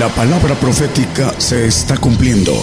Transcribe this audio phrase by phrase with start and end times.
[0.00, 2.54] La palabra profética se está cumpliendo.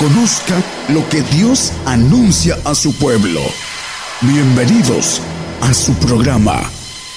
[0.00, 3.40] Conozca lo que Dios anuncia a su pueblo.
[4.20, 5.22] Bienvenidos
[5.60, 6.60] a su programa,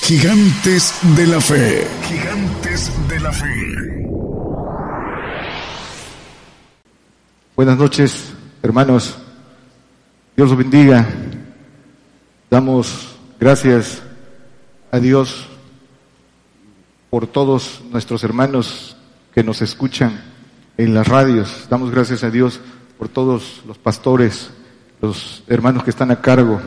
[0.03, 1.87] Gigantes de la Fe.
[2.07, 4.05] Gigantes de la Fe.
[7.55, 9.17] Buenas noches, hermanos.
[10.37, 11.09] Dios los bendiga.
[12.51, 14.03] Damos gracias
[14.91, 15.47] a Dios
[17.09, 18.95] por todos nuestros hermanos
[19.33, 20.21] que nos escuchan
[20.77, 21.67] en las radios.
[21.69, 22.59] Damos gracias a Dios
[22.97, 24.51] por todos los pastores,
[25.01, 26.61] los hermanos que están a cargo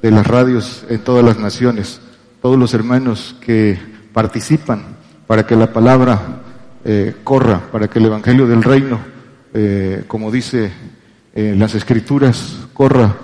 [0.00, 2.00] de las radios en todas las naciones,
[2.40, 3.78] todos los hermanos que
[4.12, 6.42] participan para que la palabra
[6.84, 9.00] eh, corra, para que el Evangelio del Reino,
[9.52, 10.70] eh, como dice
[11.34, 13.16] en las Escrituras, corra,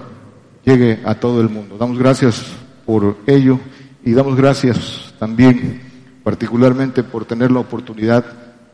[0.64, 1.76] llegue a todo el mundo.
[1.78, 2.44] Damos gracias
[2.84, 3.60] por ello
[4.04, 5.93] y damos gracias también
[6.24, 8.24] particularmente por tener la oportunidad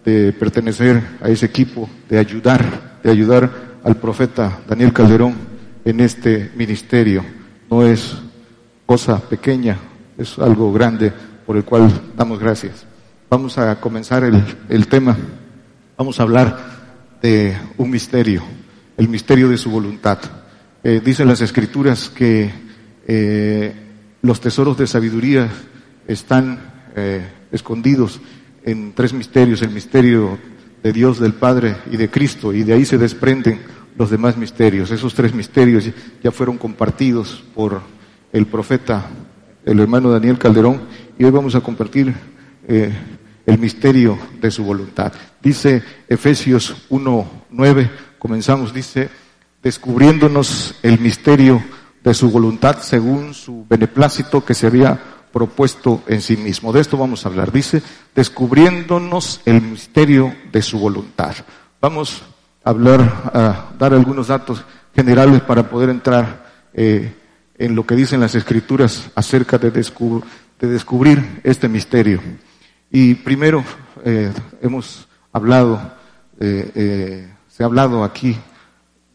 [0.04, 3.50] de pertenecer a ese equipo, de ayudar, de ayudar
[3.82, 5.34] al profeta Daniel Calderón
[5.84, 7.24] en este ministerio.
[7.68, 8.16] No es
[8.86, 9.78] cosa pequeña,
[10.16, 11.12] es algo grande
[11.44, 12.86] por el cual damos gracias.
[13.28, 15.16] Vamos a comenzar el, tema.
[15.96, 16.58] Vamos a hablar
[17.20, 18.42] de un misterio,
[18.96, 20.18] el misterio de su voluntad.
[20.82, 22.50] Eh, dicen las escrituras que
[23.06, 23.74] eh,
[24.22, 25.48] los tesoros de sabiduría
[26.06, 28.20] están eh, escondidos
[28.64, 30.38] en tres misterios, el misterio
[30.82, 33.60] de Dios, del Padre y de Cristo, y de ahí se desprenden
[33.96, 34.90] los demás misterios.
[34.90, 35.84] Esos tres misterios
[36.22, 37.80] ya fueron compartidos por
[38.32, 39.06] el profeta,
[39.64, 40.82] el hermano Daniel Calderón,
[41.18, 42.14] y hoy vamos a compartir
[42.66, 42.92] eh,
[43.46, 45.12] el misterio de su voluntad.
[45.42, 49.10] Dice Efesios 1.9, comenzamos, dice,
[49.62, 51.62] descubriéndonos el misterio
[52.02, 56.72] de su voluntad según su beneplácito que se había propuesto en sí mismo.
[56.72, 57.52] De esto vamos a hablar.
[57.52, 57.82] Dice,
[58.14, 61.34] descubriéndonos el misterio de su voluntad.
[61.80, 62.22] Vamos
[62.64, 63.00] a hablar,
[63.32, 64.64] a dar algunos datos
[64.94, 67.14] generales para poder entrar eh,
[67.58, 72.20] en lo que dicen las escrituras acerca de, de descubrir este misterio.
[72.90, 73.64] Y primero
[74.04, 75.80] eh, hemos hablado,
[76.40, 78.36] eh, se ha hablado aquí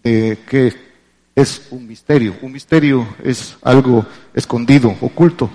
[0.04, 0.86] de que
[1.36, 2.36] es un misterio.
[2.42, 5.50] Un misterio es algo escondido, oculto,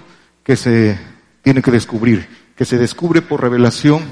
[0.51, 0.99] que se
[1.43, 4.03] tiene que descubrir, que se descubre por revelación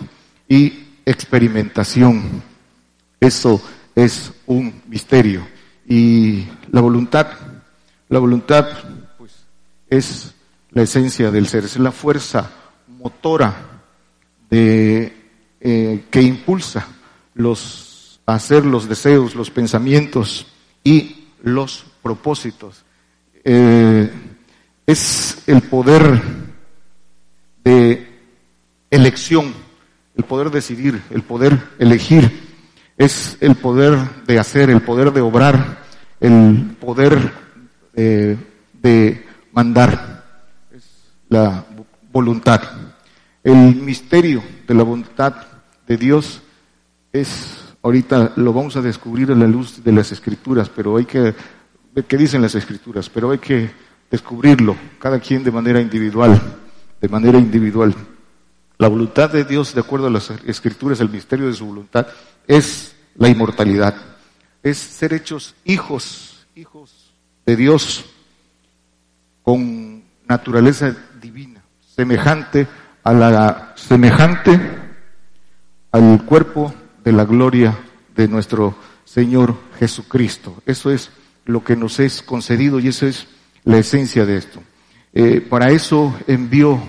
[0.49, 2.45] y experimentación.
[3.19, 3.61] Eso
[3.97, 5.45] es un misterio.
[5.89, 7.27] Y la voluntad,
[8.09, 8.69] la voluntad,
[9.19, 9.33] pues,
[9.91, 10.33] es
[10.71, 12.49] la esencia del ser, es la fuerza
[12.87, 13.81] motora
[14.49, 15.13] de,
[15.61, 16.87] eh, que impulsa
[17.35, 20.47] los, a hacer los deseos, los pensamientos
[20.85, 22.85] y los propósitos.
[23.43, 24.09] Eh,
[24.89, 26.23] es el poder
[27.63, 28.09] de
[28.91, 29.53] elección,
[30.17, 32.49] el poder decidir, el poder elegir,
[32.97, 35.85] es el poder de hacer, el poder de obrar,
[36.21, 37.33] el poder
[37.93, 40.25] de mandar,
[40.75, 40.85] es
[41.29, 41.67] la
[42.11, 42.63] voluntad.
[43.45, 45.35] El misterio de la voluntad
[45.87, 46.41] de Dios
[47.13, 51.35] es, ahorita lo vamos a descubrir a la luz de las escrituras, pero hay que,
[52.09, 53.11] ¿qué dicen las escrituras?
[53.11, 56.41] Pero hay que descubrirlo, cada quien de manera individual,
[57.01, 57.95] de manera individual.
[58.79, 62.07] La voluntad de Dios, de acuerdo a las escrituras, el misterio de su voluntad,
[62.47, 63.95] es la inmortalidad,
[64.63, 67.13] es ser hechos hijos, hijos
[67.45, 68.05] de Dios
[69.43, 71.63] con naturaleza divina,
[71.95, 72.67] semejante
[73.03, 74.61] a la semejante
[75.91, 77.79] al cuerpo de la gloria
[78.15, 80.63] de nuestro Señor Jesucristo.
[80.67, 81.11] Eso es
[81.47, 83.27] lo que nos es concedido y eso es
[83.65, 84.63] la esencia de esto.
[85.13, 86.81] Eh, para eso envió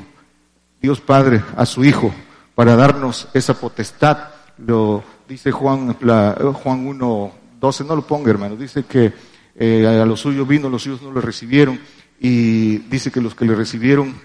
[0.81, 2.13] Dios Padre a su Hijo,
[2.55, 4.29] para darnos esa potestad.
[4.57, 9.13] Lo dice Juan, Juan 1, 12, no lo ponga hermano, dice que
[9.55, 11.79] eh, a los suyos vino, los suyos no le recibieron,
[12.19, 14.15] y dice que los que le recibieron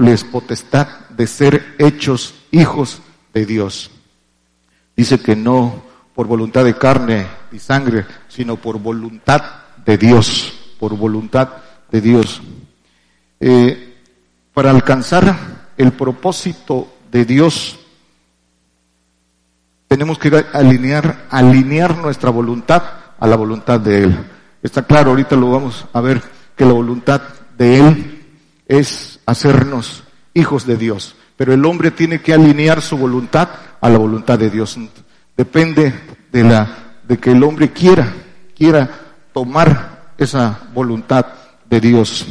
[0.00, 3.02] les potestad de ser hechos hijos
[3.34, 3.90] de Dios.
[4.96, 5.82] Dice que no
[6.14, 9.42] por voluntad de carne y sangre, sino por voluntad
[9.84, 11.48] de Dios por voluntad
[11.92, 12.42] de Dios.
[13.38, 13.98] Eh,
[14.52, 15.36] para alcanzar
[15.76, 17.78] el propósito de Dios,
[19.86, 22.82] tenemos que alinear, alinear nuestra voluntad
[23.16, 24.18] a la voluntad de Él.
[24.60, 26.20] Está claro, ahorita lo vamos a ver,
[26.56, 27.22] que la voluntad
[27.56, 28.24] de Él
[28.66, 30.02] es hacernos
[30.34, 31.14] hijos de Dios.
[31.36, 33.50] Pero el hombre tiene que alinear su voluntad
[33.80, 34.76] a la voluntad de Dios.
[35.36, 35.94] Depende
[36.32, 38.12] de la, de que el hombre quiera,
[38.56, 38.90] quiera
[39.32, 39.91] tomar
[40.22, 41.26] esa voluntad
[41.68, 42.26] de Dios.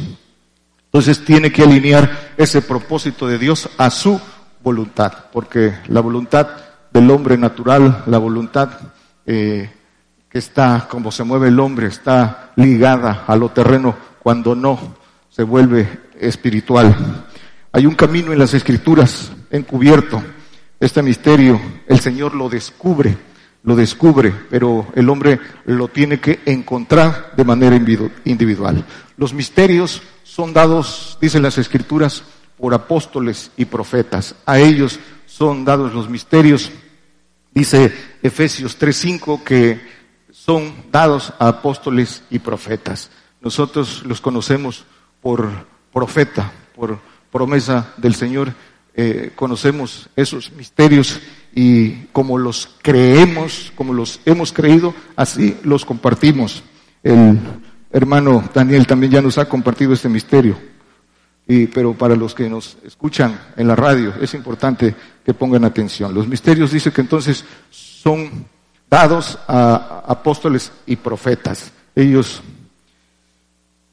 [0.84, 4.20] Entonces tiene que alinear ese propósito de Dios a su
[4.62, 6.48] voluntad, porque la voluntad
[6.92, 8.70] del hombre natural, la voluntad
[9.26, 9.70] eh,
[10.28, 14.78] que está, como se mueve el hombre, está ligada a lo terreno cuando no
[15.30, 15.88] se vuelve
[16.20, 17.24] espiritual.
[17.72, 20.22] Hay un camino en las escrituras encubierto.
[20.78, 23.16] Este misterio el Señor lo descubre,
[23.64, 27.76] lo descubre, pero el hombre lo tiene que encontrar de manera
[28.24, 28.84] individual.
[29.16, 32.24] Los misterios son dados, dicen las escrituras,
[32.62, 34.36] por apóstoles y profetas.
[34.46, 36.70] A ellos son dados los misterios.
[37.52, 37.92] Dice
[38.22, 39.80] Efesios 3:5 que
[40.30, 43.10] son dados a apóstoles y profetas.
[43.40, 44.84] Nosotros los conocemos
[45.20, 45.50] por
[45.92, 47.00] profeta, por
[47.32, 48.54] promesa del Señor.
[48.94, 51.20] Eh, conocemos esos misterios
[51.54, 56.62] y como los creemos, como los hemos creído, así los compartimos.
[57.02, 57.38] El
[57.90, 60.56] hermano Daniel también ya nos ha compartido este misterio.
[61.46, 66.14] Y, pero para los que nos escuchan en la radio es importante que pongan atención.
[66.14, 68.46] Los misterios dice que entonces son
[68.88, 71.72] dados a apóstoles y profetas.
[71.94, 72.42] Ellos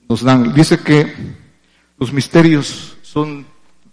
[0.07, 1.15] nos dan, dice que
[1.97, 3.45] los misterios son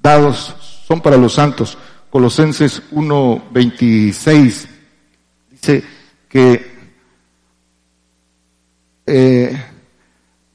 [0.03, 0.55] dados,
[0.87, 1.77] son para los santos.
[2.11, 4.67] Colosenses 1.26
[5.51, 5.85] dice
[6.29, 6.77] que
[9.07, 9.65] eh,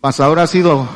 [0.01, 0.87] mas ahora ha sido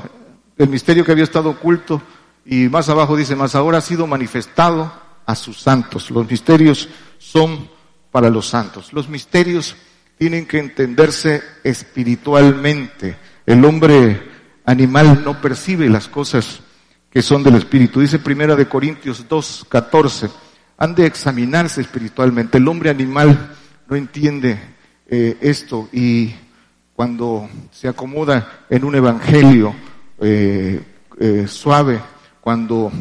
[0.58, 2.02] el misterio que había estado oculto
[2.46, 4.92] y más abajo dice, más ahora ha sido manifestado
[5.26, 6.12] a sus santos.
[6.12, 7.70] Los misterios son
[8.12, 8.94] para los santos.
[8.94, 9.76] Los misterios
[10.18, 13.18] tienen que entenderse espiritualmente.
[13.46, 14.22] El hombre
[14.66, 16.62] animal no percibe las cosas
[17.16, 18.02] que son del espíritu.
[18.02, 20.30] Dice primera de Corintios 2, 14.
[20.78, 22.58] Han de examinarse espiritualmente.
[22.58, 23.56] El hombre animal
[23.88, 24.60] no entiende
[25.08, 26.36] eh, esto y
[26.94, 29.74] cuando se acomoda en un evangelio
[30.20, 30.84] eh,
[31.18, 32.02] eh, suave
[32.42, 32.92] cuando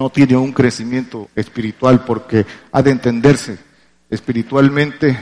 [0.00, 3.56] no tiene un crecimiento espiritual porque ha de entenderse
[4.10, 5.16] espiritualmente,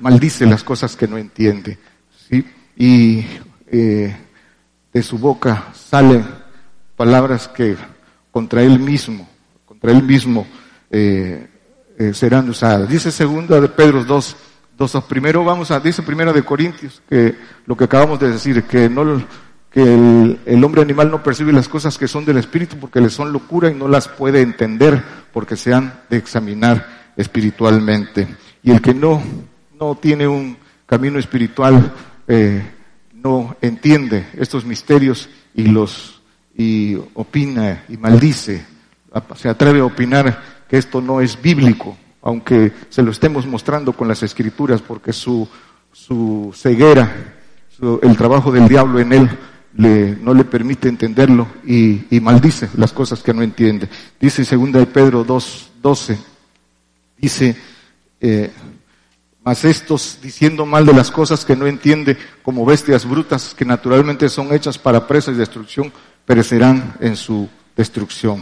[0.00, 1.76] maldice las cosas que no entiende.
[2.30, 2.46] ¿sí?
[2.78, 3.26] Y
[3.70, 6.39] de su boca salen
[7.00, 7.78] palabras que
[8.30, 9.26] contra él mismo,
[9.64, 10.46] contra él mismo
[12.12, 12.90] serán usadas.
[12.90, 14.36] Dice segunda de Pedro 2,
[14.76, 18.90] 2, primero vamos a, dice primero de Corintios, que lo que acabamos de decir, que
[18.90, 19.24] no
[19.70, 19.82] que
[20.44, 23.70] el, hombre animal no percibe las cosas que son del espíritu porque le son locura
[23.70, 25.02] y no las puede entender
[25.32, 28.28] porque se han de examinar espiritualmente.
[28.62, 29.22] Y el que no,
[29.78, 31.94] no tiene un camino espiritual
[32.28, 32.62] eh,
[33.14, 36.19] no entiende estos misterios y los
[36.56, 38.64] y opina y maldice,
[39.36, 44.08] se atreve a opinar que esto no es bíblico, aunque se lo estemos mostrando con
[44.08, 45.48] las escrituras, porque su,
[45.92, 47.34] su ceguera,
[48.02, 49.30] el trabajo del diablo en él
[49.72, 53.88] no le permite entenderlo y, maldice las cosas que no entiende.
[54.20, 56.18] Dice segunda de Pedro 2, 12,
[57.18, 57.56] dice,
[58.20, 58.50] eh,
[59.42, 64.28] mas estos diciendo mal de las cosas que no entiende como bestias brutas que naturalmente
[64.28, 65.92] son hechas para presa y destrucción,
[66.30, 68.40] perecerán en su destrucción.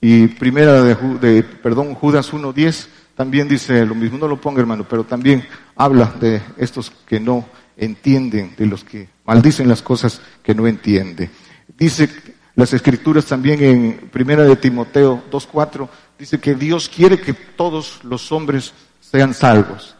[0.00, 4.86] Y primera de, de perdón, Judas 1.10 también dice lo mismo, no lo ponga hermano,
[4.88, 7.44] pero también habla de estos que no
[7.76, 11.28] entienden, de los que maldicen las cosas que no entiende.
[11.76, 12.08] Dice
[12.54, 18.32] las escrituras también en Primera de Timoteo 2.4, dice que Dios quiere que todos los
[18.32, 19.96] hombres sean salvos,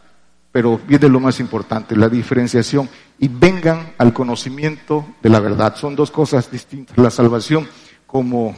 [0.53, 5.75] pero viene lo más importante, la diferenciación, y vengan al conocimiento de la verdad.
[5.75, 7.67] Son dos cosas distintas, la salvación
[8.05, 8.55] como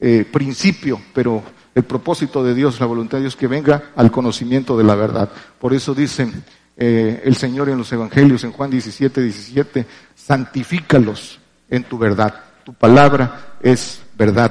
[0.00, 1.42] eh, principio, pero
[1.74, 5.30] el propósito de Dios, la voluntad de Dios, que venga al conocimiento de la verdad.
[5.58, 6.32] Por eso dicen
[6.78, 12.42] eh, el Señor en los Evangelios, en Juan 17, 17, santifícalos en tu verdad.
[12.64, 14.50] Tu palabra es verdad.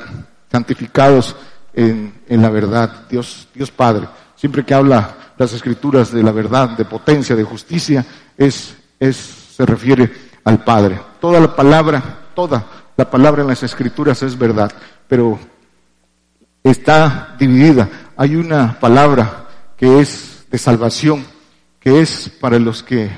[0.51, 1.35] Santificados
[1.73, 3.07] en, en la verdad.
[3.09, 4.07] Dios, Dios Padre.
[4.35, 8.06] Siempre que habla las escrituras de la verdad, de potencia, de justicia,
[8.38, 10.12] es, es, se refiere
[10.44, 11.00] al Padre.
[11.20, 14.72] Toda la palabra, toda la palabra en las escrituras es verdad,
[15.08, 15.40] pero
[16.63, 17.90] está dividida.
[18.16, 19.48] Hay una palabra
[19.78, 21.25] que es de salvación
[21.84, 23.12] que es para los que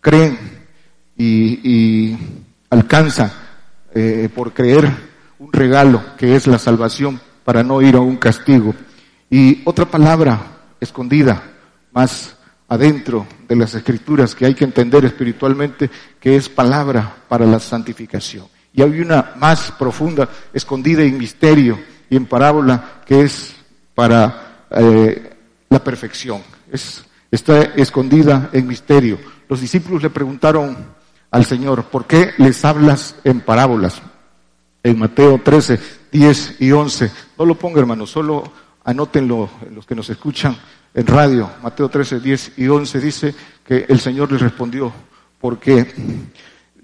[0.00, 0.36] creen
[1.16, 2.16] y,
[2.70, 3.30] alcanzan
[3.94, 4.90] eh, por creer
[5.38, 8.74] un regalo que es la salvación para no ir a un castigo.
[9.30, 10.40] Y otra palabra
[10.80, 11.42] escondida,
[11.92, 12.36] más
[12.68, 15.90] adentro de las escrituras que hay que entender espiritualmente,
[16.20, 18.46] que es palabra para la santificación.
[18.72, 21.78] Y hay una más profunda, escondida en misterio
[22.10, 23.56] y en parábola, que es
[23.94, 25.36] para eh,
[25.68, 26.42] la perfección.
[26.70, 29.18] Es está escondida en misterio.
[29.48, 30.76] Los discípulos le preguntaron
[31.30, 34.00] al Señor, ¿por qué les hablas en parábolas?
[34.82, 35.78] En Mateo 13,
[36.12, 37.10] 10 y 11.
[37.38, 38.50] No lo ponga, hermano, solo
[38.84, 40.56] anótenlo los que nos escuchan
[40.98, 44.92] en radio, Mateo 13, 10 y 11 dice que el Señor les respondió,
[45.40, 45.86] porque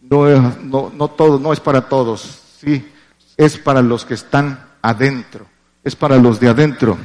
[0.09, 0.29] no,
[0.63, 2.93] no, no todo, no es para todos, sí,
[3.37, 5.47] es para los que están adentro,
[5.83, 6.97] es para los de adentro,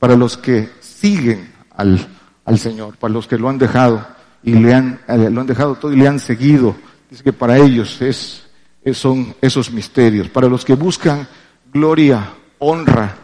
[0.00, 2.04] para los que siguen al,
[2.44, 4.04] al Señor, para los que lo han dejado
[4.42, 6.74] y le han, eh, lo han dejado todo y le han seguido.
[7.08, 8.48] Dice que para ellos es,
[8.94, 11.28] son esos misterios, para los que buscan
[11.72, 13.14] gloria, honra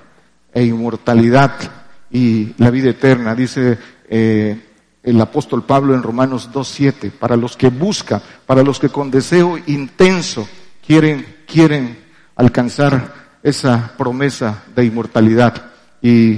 [0.52, 1.83] e inmortalidad
[2.14, 3.76] y la vida eterna, dice
[4.08, 4.56] eh,
[5.02, 9.58] el apóstol Pablo en Romanos 2.7, para los que buscan, para los que con deseo
[9.66, 10.48] intenso
[10.86, 11.98] quieren, quieren
[12.36, 16.34] alcanzar esa promesa de inmortalidad y,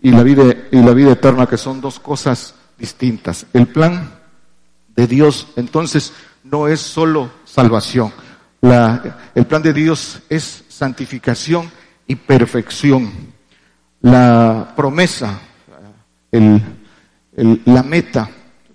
[0.00, 3.44] y, la vida, y la vida eterna, que son dos cosas distintas.
[3.52, 4.10] El plan
[4.96, 8.14] de Dios entonces no es solo salvación.
[8.62, 11.70] La, el plan de Dios es santificación
[12.06, 13.37] y perfección.
[14.00, 15.40] La promesa,
[16.30, 16.62] el,
[17.64, 18.30] la meta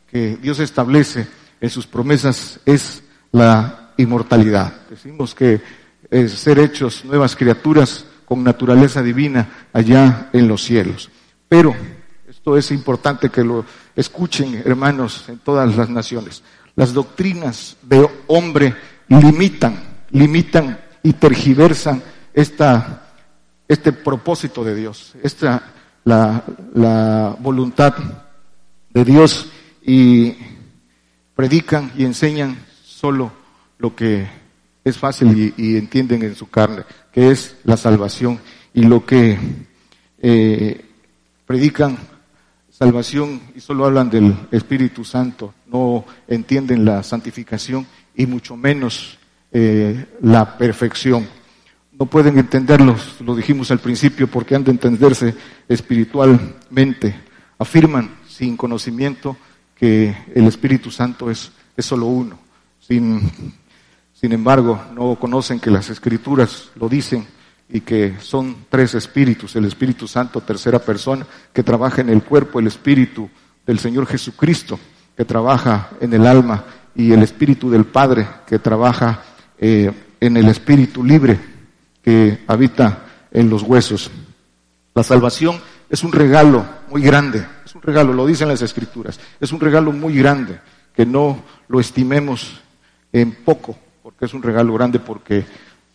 [0.09, 1.27] que Dios establece
[1.59, 4.73] en sus promesas es la inmortalidad.
[4.89, 5.61] Decimos que
[6.09, 11.09] es ser hechos nuevas criaturas con naturaleza divina allá en los cielos.
[11.47, 11.75] Pero
[12.27, 13.65] esto es importante que lo
[13.95, 16.43] escuchen, hermanos, en todas las naciones.
[16.75, 18.75] Las doctrinas de hombre
[19.07, 19.79] limitan,
[20.11, 22.01] limitan y tergiversan
[22.33, 23.02] esta,
[23.67, 26.43] este propósito de Dios, esta, la,
[26.73, 27.95] la voluntad
[28.89, 29.49] de Dios
[29.81, 30.33] y
[31.35, 33.31] predican y enseñan solo
[33.79, 34.27] lo que
[34.83, 38.39] es fácil y, entienden en su carne, que es la salvación.
[38.73, 39.37] Y lo que
[40.19, 40.85] eh,
[41.45, 41.97] predican
[42.69, 49.17] salvación y solo hablan del Espíritu Santo, no entienden la santificación y mucho menos
[49.51, 51.27] eh, la perfección.
[51.99, 55.35] No pueden entenderlo, lo dijimos al principio, porque han de entenderse
[55.69, 57.15] espiritualmente.
[57.59, 59.37] Afirman sin conocimiento
[59.75, 62.39] que el Espíritu Santo es, es solo uno.
[62.79, 63.31] Sin,
[64.13, 67.27] sin embargo, no conocen que las Escrituras lo dicen
[67.69, 72.59] y que son tres espíritus, el Espíritu Santo, tercera persona, que trabaja en el cuerpo,
[72.59, 73.29] el Espíritu
[73.65, 74.79] del Señor Jesucristo,
[75.15, 79.23] que trabaja en el alma, y el Espíritu del Padre, que trabaja
[79.57, 81.52] eh, en el Espíritu libre,
[82.03, 84.11] que habita en los huesos.
[84.93, 89.51] La salvación es un regalo muy grande, es un regalo, lo dicen las Escrituras, es
[89.51, 90.59] un regalo muy grande,
[90.95, 92.61] que no lo estimemos
[93.11, 95.45] en poco, porque es un regalo grande, porque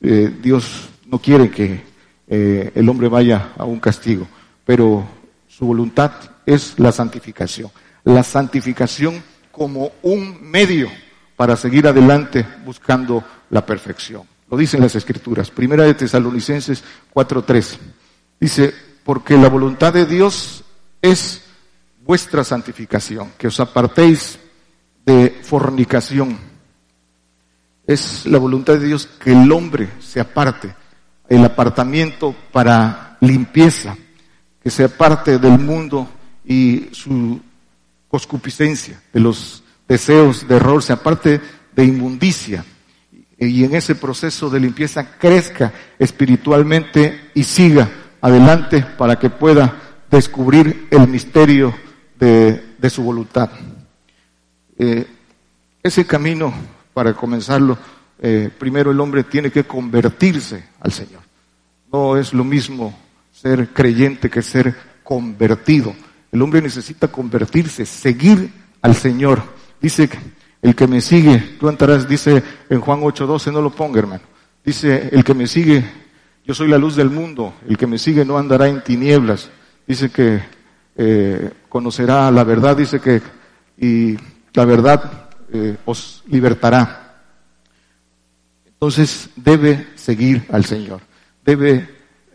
[0.00, 1.82] eh, Dios no quiere que
[2.26, 4.26] eh, el hombre vaya a un castigo,
[4.64, 5.06] pero
[5.46, 6.12] su voluntad
[6.46, 7.70] es la santificación.
[8.04, 10.88] La santificación como un medio
[11.36, 14.22] para seguir adelante buscando la perfección.
[14.50, 15.50] Lo dicen las escrituras.
[15.50, 16.82] Primera de Tesalonicenses
[17.14, 17.78] 4.3.
[18.40, 18.74] Dice,
[19.04, 20.64] porque la voluntad de Dios
[21.02, 21.42] es
[22.04, 24.38] vuestra santificación, que os apartéis
[25.04, 26.38] de fornicación.
[27.86, 30.74] Es la voluntad de Dios que el hombre se aparte
[31.28, 33.96] el apartamiento para limpieza,
[34.62, 36.08] que sea parte del mundo
[36.44, 37.40] y su
[38.08, 41.40] coscupiscencia, de los deseos de error, sea parte
[41.74, 42.64] de inmundicia.
[43.38, 47.88] Y en ese proceso de limpieza crezca espiritualmente y siga
[48.20, 49.74] adelante para que pueda
[50.10, 51.72] descubrir el misterio
[52.18, 53.50] de, su voluntad.
[54.76, 55.06] Eh,
[55.82, 56.52] ese camino,
[56.92, 57.78] para comenzarlo,
[58.20, 61.20] eh, primero el hombre tiene que convertirse al Señor.
[61.92, 62.98] No es lo mismo
[63.32, 65.94] ser creyente que ser convertido.
[66.32, 68.50] El hombre necesita convertirse, seguir
[68.82, 69.42] al Señor.
[69.80, 70.08] Dice
[70.60, 74.22] el que me sigue, tú entrarás, dice en Juan 8:12, no lo ponga hermano.
[74.64, 75.84] Dice, el que me sigue,
[76.44, 79.50] yo soy la luz del mundo, el que me sigue no andará en tinieblas.
[79.86, 80.42] Dice que
[80.96, 83.22] eh, conocerá la verdad, dice que
[83.80, 84.16] y
[84.52, 87.22] la verdad eh, os libertará.
[88.66, 91.00] Entonces debe seguir al Señor,
[91.44, 91.88] debe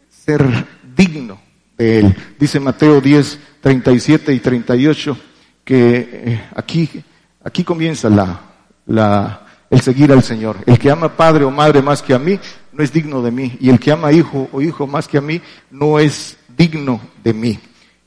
[0.10, 0.66] ser
[0.96, 1.40] digno
[1.78, 2.16] de Él.
[2.40, 5.18] Dice Mateo 10, 37 y 38
[5.64, 6.90] que eh, aquí,
[7.44, 8.40] aquí comienza la,
[8.86, 10.58] la, el seguir al Señor.
[10.66, 12.40] El que ama padre o madre más que a mí
[12.72, 13.58] no es digno de mí.
[13.60, 17.34] Y el que ama hijo o hijo más que a mí no es digno de
[17.34, 17.60] mí.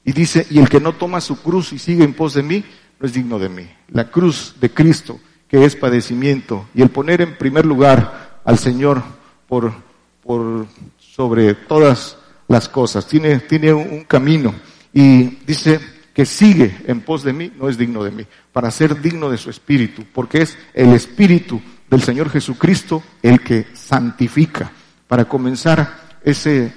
[0.05, 2.65] Y dice, y el que no toma su cruz y sigue en pos de mí,
[3.01, 3.69] no es digno de mí.
[3.89, 9.03] La cruz de Cristo, que es padecimiento, y el poner en primer lugar al Señor
[9.49, 9.73] por,
[10.23, 10.67] por
[10.99, 13.07] sobre todas las cosas.
[13.07, 14.55] Tiene, tiene un camino
[14.93, 15.81] y dice
[16.17, 19.37] que sigue en pos de mí, no es digno de mí, para ser digno de
[19.37, 24.73] su espíritu, porque es el espíritu del Señor Jesucristo el que santifica.
[25.07, 26.73] Para comenzar ese,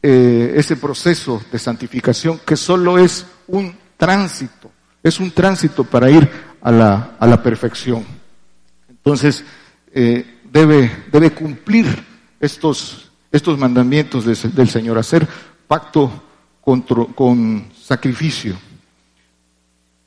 [0.00, 4.70] eh, ese proceso de santificación que solo es un tránsito,
[5.02, 8.04] es un tránsito para ir a la, a la perfección.
[8.88, 9.44] Entonces,
[9.92, 11.86] eh, debe, debe cumplir
[12.38, 15.26] estos, estos mandamientos del Señor, hacer
[15.66, 16.22] pacto
[16.60, 18.56] con, con sacrificio.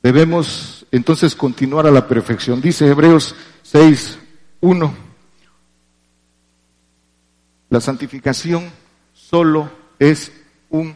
[0.01, 2.61] Debemos entonces continuar a la perfección.
[2.61, 4.17] Dice Hebreos 6,
[4.61, 4.93] 1.
[7.69, 8.69] La santificación
[9.13, 10.31] solo es
[10.69, 10.95] un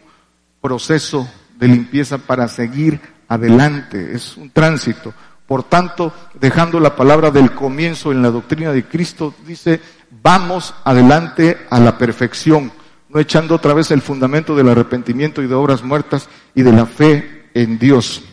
[0.61, 1.29] proceso
[1.59, 5.13] de limpieza para seguir adelante, es un tránsito.
[5.45, 9.81] Por tanto, dejando la palabra del comienzo en la doctrina de Cristo, dice,
[10.23, 12.71] vamos adelante a la perfección,
[13.09, 16.85] no echando otra vez el fundamento del arrepentimiento y de obras muertas y de la
[16.85, 18.23] fe en Dios.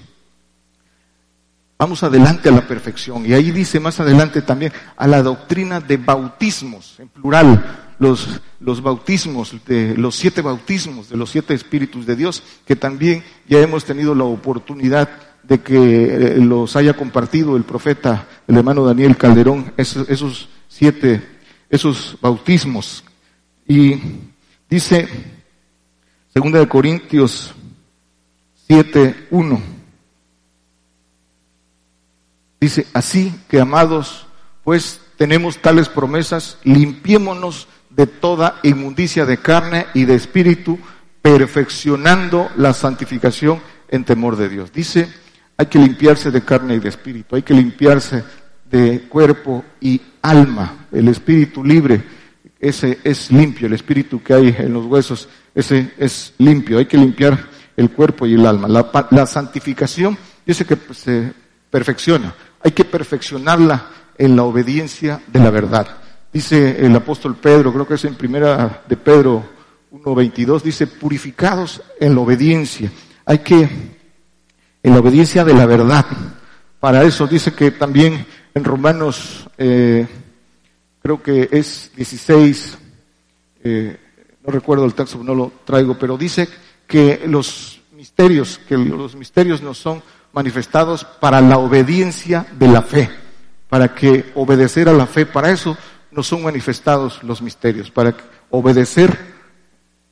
[1.80, 3.24] Vamos adelante a la perfección.
[3.24, 8.82] Y ahí dice más adelante también a la doctrina de bautismos, en plural, los, los
[8.82, 13.86] bautismos, de los siete bautismos de los siete espíritus de Dios, que también ya hemos
[13.86, 15.08] tenido la oportunidad
[15.42, 21.26] de que eh, los haya compartido el profeta, el hermano Daniel Calderón, esos, esos siete,
[21.70, 23.04] esos bautismos.
[23.66, 23.98] Y
[24.68, 25.08] dice,
[26.30, 27.54] segunda de Corintios
[28.66, 29.79] 7, 1,
[32.60, 34.26] dice, así que amados,
[34.64, 40.78] pues tenemos tales promesas, limpiémonos de toda inmundicia de carne y de espíritu,
[41.22, 44.72] perfeccionando la santificación en temor de Dios.
[44.72, 45.08] Dice,
[45.56, 48.24] hay que limpiarse de carne y de espíritu, hay que limpiarse
[48.70, 50.86] de cuerpo y alma.
[50.92, 52.02] El espíritu libre,
[52.58, 56.78] ese es limpio, el espíritu que hay en los huesos, ese es limpio.
[56.78, 57.38] Hay que limpiar
[57.76, 58.68] el cuerpo y el alma.
[58.68, 61.32] La, santificación dice que se
[61.70, 65.86] perfecciona, hay que perfeccionarla en la obediencia de la verdad.
[66.32, 69.44] Dice el apóstol Pedro, creo que es en primera de Pedro
[69.92, 72.92] 1.22, dice, purificados en la obediencia.
[73.24, 73.68] Hay que,
[74.82, 76.06] en la obediencia de la verdad.
[76.78, 80.06] Para eso dice que también en Romanos, eh,
[81.02, 82.78] creo que es 16,
[83.64, 83.96] eh,
[84.44, 86.48] no recuerdo el texto, no lo traigo, pero dice
[86.86, 93.10] que los misterios, que los misterios nos son manifestados para la obediencia de la fe,
[93.68, 95.76] para que obedecer a la fe, para eso
[96.10, 98.14] no son manifestados los misterios, para
[98.50, 99.18] obedecer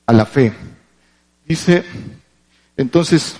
[0.06, 0.52] a la fe.
[1.46, 1.84] Dice
[2.76, 3.36] entonces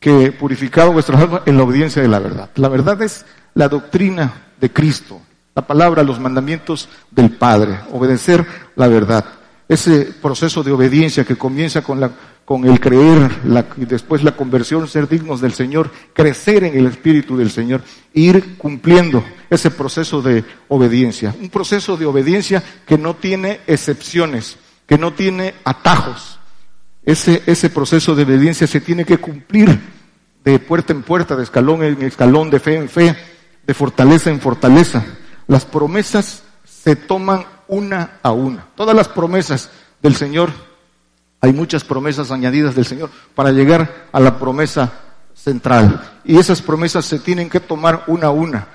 [0.00, 2.50] que purificado vuestras almas en la obediencia de la verdad.
[2.56, 5.20] La verdad es la doctrina de Cristo,
[5.54, 8.44] la palabra, los mandamientos del Padre, obedecer
[8.74, 9.24] la verdad.
[9.72, 12.10] Ese proceso de obediencia que comienza con la
[12.44, 13.30] con el creer
[13.76, 17.82] y después la conversión, ser dignos del Señor, crecer en el Espíritu del Señor,
[18.12, 21.34] ir cumpliendo ese proceso de obediencia.
[21.40, 26.40] Un proceso de obediencia que no tiene excepciones, que no tiene atajos.
[27.04, 29.78] Ese, ese proceso de obediencia se tiene que cumplir
[30.44, 33.16] de puerta en puerta, de escalón en escalón, de fe en fe,
[33.66, 35.04] de fortaleza en fortaleza.
[35.46, 38.66] Las promesas se toman una a una.
[38.76, 39.70] Todas las promesas
[40.02, 40.50] del Señor
[41.40, 44.92] hay muchas promesas añadidas del Señor para llegar a la promesa
[45.34, 46.20] central.
[46.24, 48.68] Y esas promesas se tienen que tomar una a una.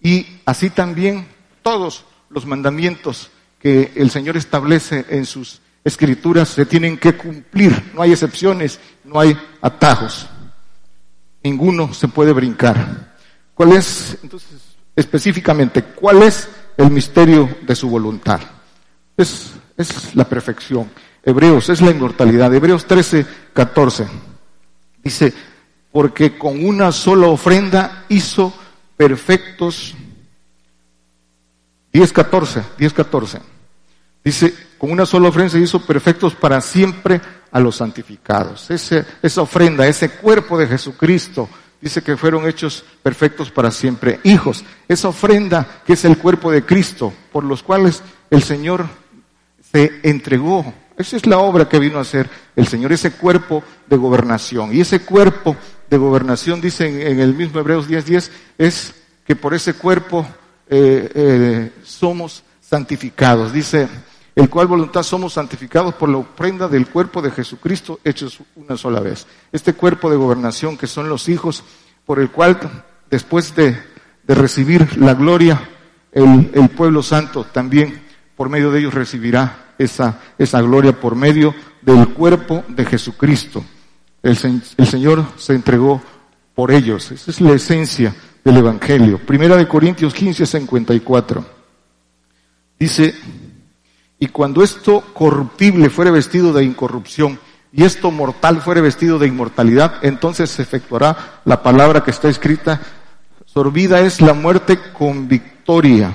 [0.00, 1.26] Y así también
[1.62, 7.90] todos los mandamientos que el Señor establece en sus escrituras se tienen que cumplir.
[7.92, 10.28] No hay excepciones, no hay atajos.
[11.42, 13.16] Ninguno se puede brincar.
[13.54, 14.50] ¿Cuál es, entonces,
[14.94, 18.40] específicamente, cuál es el misterio de su voluntad?
[19.16, 20.90] Es, es la perfección.
[21.22, 22.54] Hebreos, es la inmortalidad.
[22.54, 24.06] Hebreos 13, 14.
[25.02, 25.34] Dice,
[25.92, 28.52] porque con una sola ofrenda hizo
[28.96, 29.94] perfectos.
[31.92, 33.40] 10, 14, 10, 14.
[34.24, 38.70] Dice, con una sola ofrenda hizo perfectos para siempre a los santificados.
[38.70, 41.48] Esa ofrenda, ese cuerpo de Jesucristo,
[41.80, 44.20] dice que fueron hechos perfectos para siempre.
[44.24, 48.86] Hijos, esa ofrenda que es el cuerpo de Cristo, por los cuales el Señor
[49.72, 53.96] se entregó esa es la obra que vino a hacer el Señor, ese cuerpo de
[53.96, 54.74] gobernación.
[54.74, 55.56] Y ese cuerpo
[55.88, 60.26] de gobernación, dice en, el mismo Hebreos 10:10, es que por ese cuerpo
[60.68, 63.52] eh, eh, somos santificados.
[63.52, 63.88] Dice,
[64.38, 69.00] el cual voluntad somos santificados por la ofrenda del cuerpo de Jesucristo hechos una sola
[69.00, 69.26] vez.
[69.50, 71.64] Este cuerpo de gobernación que son los hijos,
[72.06, 72.56] por el cual
[73.10, 73.76] después de,
[74.28, 75.60] recibir la gloria,
[76.12, 78.00] el, el pueblo santo también
[78.36, 83.64] por medio de ellos recibirá esa, esa gloria por medio del cuerpo de Jesucristo.
[84.22, 84.38] El,
[84.76, 86.00] el, Señor se entregó
[86.54, 87.10] por ellos.
[87.10, 89.18] Esa es la esencia del Evangelio.
[89.18, 91.44] Primera de Corintios 15, 54.
[92.78, 93.16] Dice,
[94.18, 97.38] Y cuando esto corruptible fuere vestido de incorrupción
[97.72, 102.80] y esto mortal fuere vestido de inmortalidad, entonces se efectuará la palabra que está escrita,
[103.44, 106.12] sorbida es la muerte con victoria,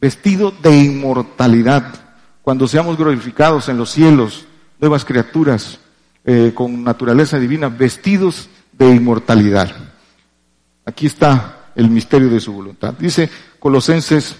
[0.00, 1.94] vestido de inmortalidad,
[2.42, 4.46] cuando seamos glorificados en los cielos,
[4.80, 5.78] nuevas criaturas
[6.24, 9.70] eh, con naturaleza divina, vestidos de inmortalidad.
[10.84, 12.94] Aquí está el misterio de su voluntad.
[12.98, 14.36] Dice Colosenses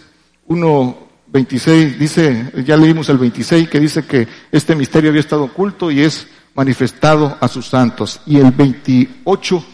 [0.46, 1.03] 1,
[1.34, 6.00] 26, dice, ya leímos el 26, que dice que este misterio había estado oculto y
[6.00, 8.20] es manifestado a sus santos.
[8.24, 9.64] Y el 28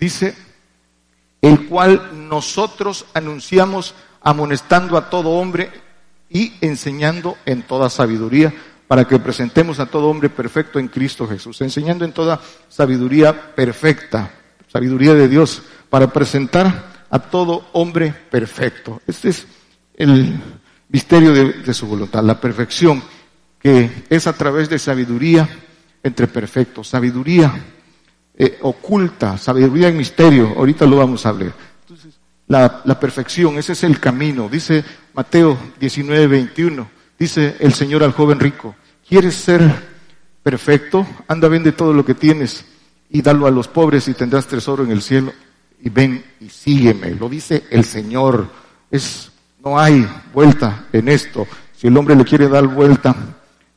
[0.00, 0.34] dice,
[1.40, 5.70] el cual nosotros anunciamos amonestando a todo hombre
[6.28, 8.52] y enseñando en toda sabiduría,
[8.88, 14.32] para que presentemos a todo hombre perfecto en Cristo Jesús, enseñando en toda sabiduría perfecta,
[14.66, 19.00] sabiduría de Dios, para presentar a todo hombre perfecto.
[19.06, 19.46] Este es
[19.96, 20.40] el
[20.96, 23.02] misterio de, su voluntad, la perfección,
[23.60, 25.46] que es a través de sabiduría
[26.02, 27.52] entre perfectos, sabiduría
[28.34, 31.52] eh, oculta, sabiduría en misterio, ahorita lo vamos a ver.
[31.82, 34.82] Entonces, la, perfección, ese es el camino, dice
[35.12, 38.74] Mateo 19, 21, dice el Señor al joven rico,
[39.06, 39.60] ¿quieres ser
[40.42, 41.06] perfecto?
[41.28, 42.64] Anda, vende todo lo que tienes
[43.10, 45.30] y dalo a los pobres y tendrás tesoro en el cielo
[45.78, 48.48] y ven y sígueme, lo dice el Señor,
[48.90, 49.30] es
[49.66, 51.44] no hay vuelta en esto.
[51.76, 53.16] Si el hombre le quiere dar vuelta,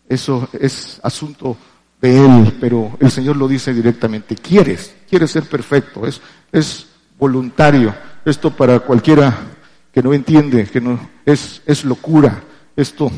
[0.07, 1.57] eso es asunto
[1.99, 4.35] de él, pero el Señor lo dice directamente.
[4.35, 6.21] Quieres, quieres ser perfecto, es,
[6.51, 6.85] es
[7.17, 7.95] voluntario.
[8.23, 9.35] Esto para cualquiera
[9.91, 12.39] que no entiende, que no, es, es locura.
[12.75, 13.11] Esto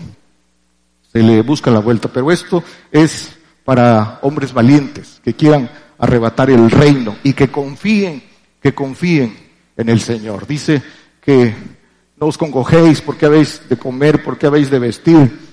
[1.11, 6.71] se le busca la vuelta, pero esto es para hombres valientes que quieran arrebatar el
[6.71, 8.23] reino y que confíen,
[8.61, 9.35] que confíen
[9.75, 10.47] en el Señor.
[10.47, 10.81] Dice
[11.19, 11.80] que
[12.21, 15.51] no os congojéis porque habéis de comer, porque habéis de vestir.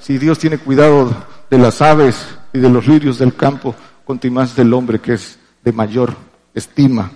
[0.00, 1.16] Si, Dios tiene cuidado
[1.48, 3.74] de las aves y de los lirios del campo,
[4.30, 6.14] más del hombre que es de mayor
[6.52, 7.10] estima.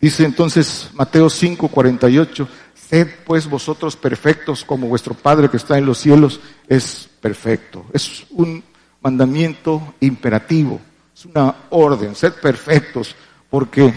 [0.00, 5.86] Dice entonces Mateo 5, 48, sed pues vosotros perfectos como vuestro Padre que está en
[5.86, 7.86] los cielos es perfecto.
[7.92, 8.62] Es un
[9.00, 10.80] mandamiento imperativo,
[11.12, 13.16] es una orden, sed perfectos,
[13.50, 13.92] porque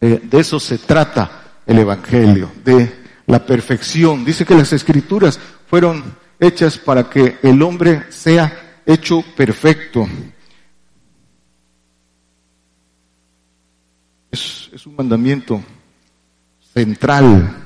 [0.00, 2.92] eh, de eso se trata el Evangelio, de
[3.26, 4.24] la perfección.
[4.24, 10.06] Dice que las escrituras fueron hechas para que el hombre sea hecho perfecto.
[14.30, 15.62] Es, un mandamiento
[16.72, 17.56] central,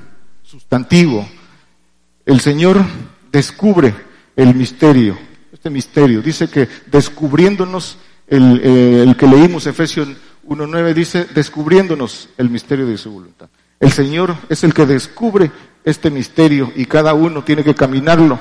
[0.41, 1.27] sustantivo.
[2.25, 2.83] El Señor
[3.31, 3.93] descubre
[4.35, 5.17] el misterio,
[5.51, 6.21] este misterio.
[6.21, 10.07] Dice que descubriéndonos, el, eh, el que leímos Efesios
[10.47, 13.49] 1.9 dice, descubriéndonos el misterio de su voluntad.
[13.81, 15.51] El Señor es el que descubre
[15.83, 18.39] este misterio y cada uno tiene que caminarlo,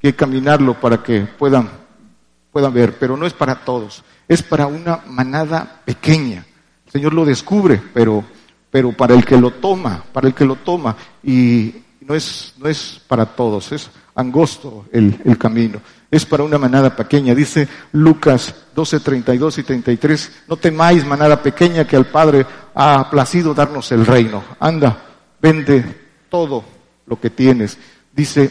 [0.00, 1.68] que caminarlo para que puedan,
[2.50, 6.46] puedan ver, pero no es para todos, es para una manada pequeña.
[6.86, 8.24] El Señor lo descubre, pero,
[8.70, 12.66] pero para el que lo toma, para el que lo toma, y no es, no
[12.66, 17.34] es para todos, es angosto el, el camino es para una manada pequeña.
[17.34, 23.54] Dice Lucas 12, 32 y 33, no temáis manada pequeña que al Padre ha placido
[23.54, 24.44] darnos el reino.
[24.58, 25.02] Anda,
[25.40, 25.84] vende
[26.28, 26.64] todo
[27.06, 27.78] lo que tienes.
[28.12, 28.50] Dice,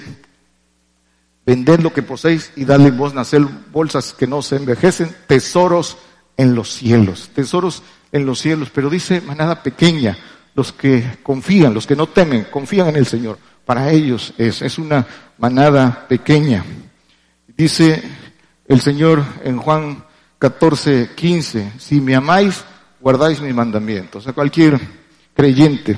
[1.45, 5.97] vended lo que poseéis y dale vos nacer bolsas que no se envejecen, tesoros
[6.37, 8.69] en los cielos, tesoros en los cielos.
[8.73, 10.17] Pero dice manada pequeña,
[10.55, 13.37] los que confían, los que no temen, confían en el Señor.
[13.65, 15.05] Para ellos es, es una
[15.37, 16.65] manada pequeña.
[17.47, 18.01] Dice
[18.67, 20.03] el Señor en Juan
[20.39, 22.63] 14, 15, si me amáis,
[22.99, 24.27] guardáis mis mandamientos.
[24.27, 24.79] A cualquier
[25.33, 25.97] creyente,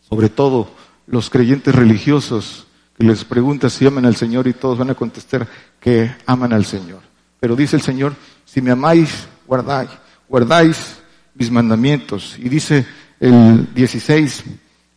[0.00, 0.68] sobre todo
[1.06, 5.46] los creyentes religiosos, que les pregunta si aman al Señor y todos van a contestar
[5.80, 7.00] que aman al Señor.
[7.40, 9.90] Pero dice el Señor, si me amáis, guardáis,
[10.28, 10.96] guardáis
[11.34, 12.36] mis mandamientos.
[12.38, 12.86] Y dice
[13.18, 14.44] el 16,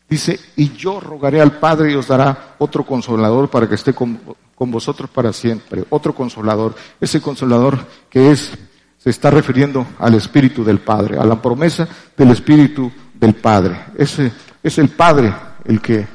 [0.08, 4.20] dice, y yo rogaré al Padre y os dará otro consolador para que esté con
[4.72, 5.84] vosotros para siempre.
[5.90, 8.52] Otro consolador, ese consolador que es,
[8.98, 13.78] se está refiriendo al Espíritu del Padre, a la promesa del Espíritu del Padre.
[13.98, 14.32] Ese
[14.64, 15.34] es el Padre
[15.66, 16.08] el que,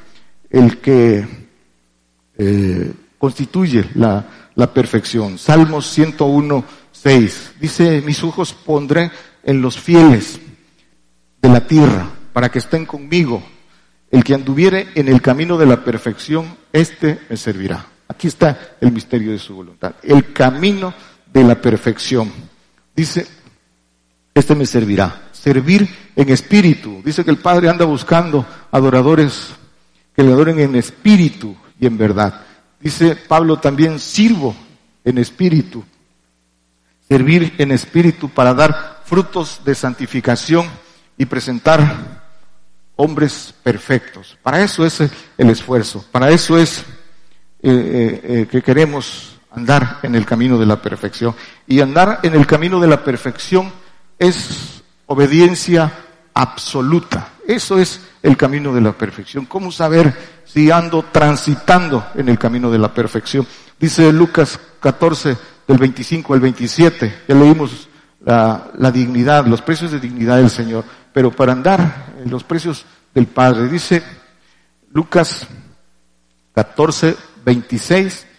[2.38, 5.38] eh, constituye la, la perfección.
[5.38, 7.52] Salmos 101, 6.
[7.60, 9.10] Dice, mis ojos pondré
[9.44, 10.40] en los fieles
[11.40, 13.42] de la tierra para que estén conmigo.
[14.10, 17.86] El que anduviere en el camino de la perfección, éste me servirá.
[18.08, 20.92] Aquí está el misterio de su voluntad, el camino
[21.32, 22.30] de la perfección.
[22.94, 23.26] Dice,
[24.34, 27.02] este me servirá, servir en espíritu.
[27.04, 29.50] Dice que el Padre anda buscando adoradores
[30.14, 32.42] que le adoren en espíritu y en verdad.
[32.80, 34.54] Dice Pablo también, sirvo
[35.04, 35.84] en espíritu.
[37.08, 40.66] Servir en espíritu para dar frutos de santificación
[41.18, 42.22] y presentar
[42.96, 44.38] hombres perfectos.
[44.42, 45.00] Para eso es
[45.36, 46.84] el esfuerzo, para eso es eh,
[47.62, 51.34] eh, eh, que queremos andar en el camino de la perfección.
[51.66, 53.72] Y andar en el camino de la perfección
[54.18, 55.92] es obediencia
[56.34, 57.28] absoluta.
[57.46, 59.46] Eso es el camino de la perfección.
[59.46, 63.46] ¿Cómo saber si ando transitando en el camino de la perfección?
[63.78, 65.36] Dice Lucas 14,
[65.66, 67.88] del 25 al 27, ya leímos
[68.24, 72.84] la, la dignidad, los precios de dignidad del Señor, pero para andar en los precios
[73.14, 74.02] del Padre, dice
[74.92, 75.46] Lucas
[76.54, 78.31] 14, 26 y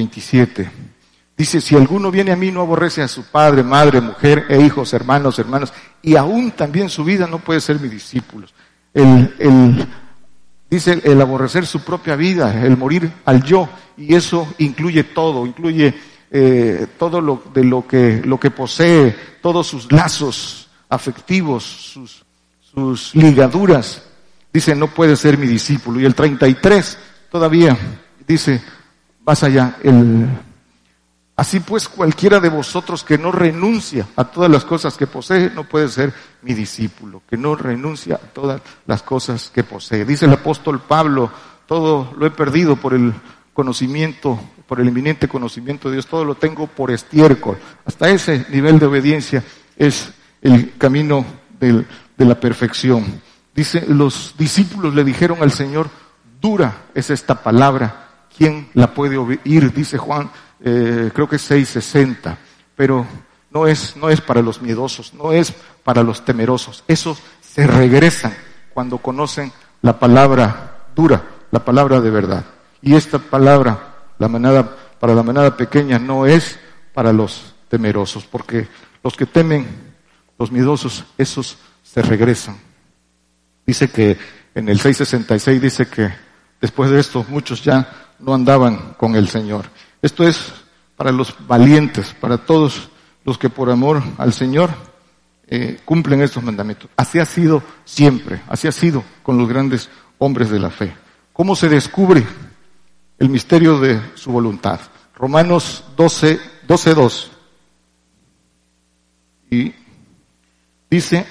[0.00, 0.70] 27.
[1.36, 4.92] Dice, si alguno viene a mí no aborrece a su padre, madre, mujer e hijos,
[4.92, 8.46] hermanos, hermanas, y aún también su vida no puede ser mi discípulo.
[8.94, 9.86] El, el,
[10.70, 15.94] dice el aborrecer su propia vida, el morir al yo, y eso incluye todo, incluye
[16.30, 22.24] eh, todo lo, de lo que, lo que posee, todos sus lazos afectivos, sus,
[22.72, 24.02] sus ligaduras.
[24.52, 26.00] Dice, no puede ser mi discípulo.
[26.00, 26.98] Y el 33
[27.30, 27.76] todavía
[28.26, 28.60] dice,
[29.24, 30.28] vas allá, el
[31.40, 35.64] Así pues, cualquiera de vosotros que no renuncia a todas las cosas que posee, no
[35.64, 40.04] puede ser mi discípulo, que no renuncia a todas las cosas que posee.
[40.04, 41.30] Dice el apóstol Pablo,
[41.64, 43.14] todo lo he perdido por el
[43.54, 47.56] conocimiento, por el inminente conocimiento de Dios, todo lo tengo por estiércol.
[47.86, 49.42] Hasta ese nivel de obediencia
[49.78, 51.24] es el camino
[51.58, 51.86] de
[52.18, 53.22] la perfección.
[53.54, 55.88] Dice, los discípulos le dijeron al Señor,
[56.38, 58.09] dura es esta palabra,
[58.40, 59.70] ¿quién la puede oír?
[59.70, 60.30] Dice Juan
[60.64, 62.38] eh, creo que es 660,
[62.74, 63.06] pero
[63.50, 65.52] no es, no es para los miedosos, no es
[65.84, 66.82] para los temerosos.
[66.88, 68.34] Esos se regresan
[68.72, 72.46] cuando conocen la palabra dura, la palabra de verdad.
[72.80, 76.58] Y esta palabra, la manada, para la manada pequeña, no es
[76.94, 78.68] para los temerosos, porque
[79.04, 79.66] los que temen,
[80.38, 82.56] los miedosos, esos se regresan.
[83.66, 84.16] Dice que
[84.54, 86.10] en el 666 dice que
[86.58, 89.66] después de esto muchos ya no andaban con el Señor.
[90.02, 90.52] Esto es
[90.96, 92.90] para los valientes, para todos
[93.24, 94.70] los que por amor al Señor
[95.46, 96.90] eh, cumplen estos mandamientos.
[96.96, 100.94] Así ha sido siempre, así ha sido con los grandes hombres de la fe.
[101.32, 102.26] ¿Cómo se descubre
[103.18, 104.80] el misterio de su voluntad?
[105.14, 107.30] Romanos 12, 12 2.
[109.50, 109.74] Y
[110.90, 111.26] dice,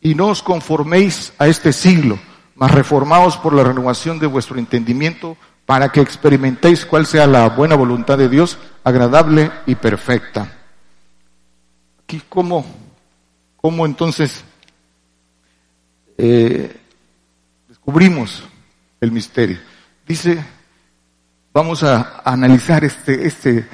[0.00, 2.18] y no os conforméis a este siglo,
[2.54, 5.36] mas reformaos por la renovación de vuestro entendimiento
[5.66, 10.52] para que experimentéis cuál sea la buena voluntad de Dios, agradable y perfecta.
[12.04, 12.64] Aquí, ¿cómo,
[13.56, 14.44] cómo entonces
[16.16, 16.74] eh,
[17.68, 18.44] descubrimos
[19.00, 19.58] el misterio?
[20.06, 20.42] Dice,
[21.52, 23.68] vamos a, analizar este, este,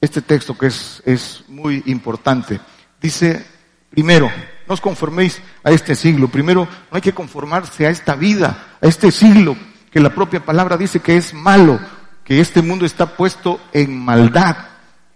[0.00, 2.60] este texto que es, es muy importante.
[3.00, 3.44] Dice,
[3.90, 4.30] primero,
[4.68, 6.28] no os conforméis a este siglo.
[6.28, 9.56] Primero, no hay que conformarse a esta vida, a este siglo
[9.96, 11.80] que la propia palabra dice que es malo,
[12.22, 14.54] que este mundo está puesto en maldad,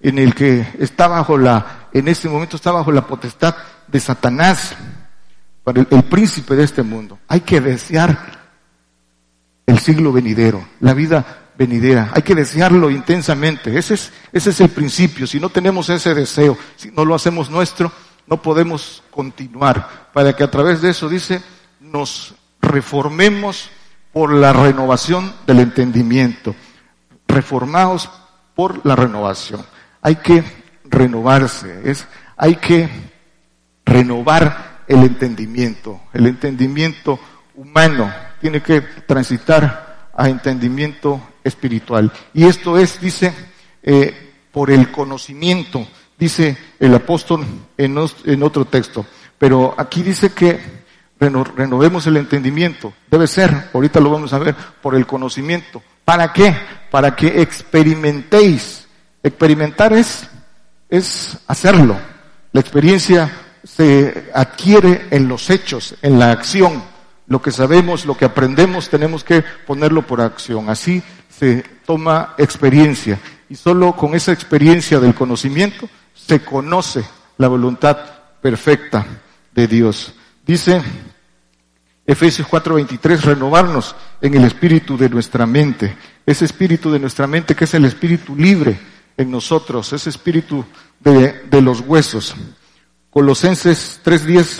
[0.00, 3.54] en el que está bajo la, en este momento está bajo la potestad
[3.86, 4.74] de Satanás,
[5.64, 7.18] para el, príncipe de este mundo.
[7.28, 8.40] Hay que desear
[9.66, 12.10] el siglo venidero, la vida venidera.
[12.14, 13.76] Hay que desearlo intensamente.
[13.76, 15.26] Ese es, ese es el principio.
[15.26, 17.92] Si no tenemos ese deseo, si no lo hacemos nuestro,
[18.26, 20.08] no podemos continuar.
[20.14, 21.42] Para que a través de eso, dice,
[21.80, 23.68] nos reformemos
[24.12, 26.54] por la renovación del entendimiento.
[27.26, 28.10] Reformados
[28.54, 29.64] por la renovación.
[30.02, 30.44] Hay que
[30.84, 32.88] renovarse, es, hay que
[33.84, 36.00] renovar el entendimiento.
[36.12, 37.18] El entendimiento
[37.54, 42.12] humano tiene que transitar a entendimiento espiritual.
[42.34, 43.32] Y esto es, dice,
[43.82, 45.86] eh, por el conocimiento,
[46.18, 47.46] dice el apóstol
[47.76, 49.06] en, en otro texto.
[49.38, 50.79] Pero aquí dice que
[51.20, 52.92] renovemos el entendimiento.
[53.10, 55.82] Debe ser, ahorita lo vamos a ver, por el conocimiento.
[56.04, 56.56] ¿Para qué?
[56.90, 58.86] Para que experimentéis.
[59.22, 60.28] Experimentar es,
[60.88, 61.96] es hacerlo.
[62.52, 63.30] La experiencia
[63.62, 66.82] se adquiere en los hechos, en la acción.
[67.26, 70.70] Lo que sabemos, lo que aprendemos, tenemos que ponerlo por acción.
[70.70, 73.20] Así se toma experiencia.
[73.48, 77.04] Y solo con esa experiencia del conocimiento se conoce
[77.36, 77.98] la voluntad
[78.40, 79.06] perfecta
[79.52, 80.14] de Dios.
[80.46, 80.82] Dice
[82.10, 85.96] Efesios 4:23, renovarnos en el espíritu de nuestra mente.
[86.26, 88.80] Ese espíritu de nuestra mente que es el espíritu libre
[89.16, 90.64] en nosotros, ese espíritu
[90.98, 92.34] de, de los huesos.
[93.10, 94.58] Colosenses 3:10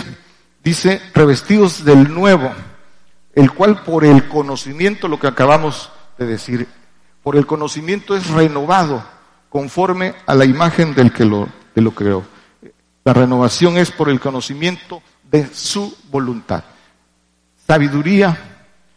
[0.63, 2.53] dice, revestidos del nuevo,
[3.35, 6.69] el cual por el conocimiento, lo que acabamos de decir,
[7.21, 9.03] por el conocimiento es renovado
[9.49, 12.23] conforme a la imagen del que lo, de lo creó.
[13.03, 16.63] La renovación es por el conocimiento de su voluntad.
[17.71, 18.37] Sabiduría,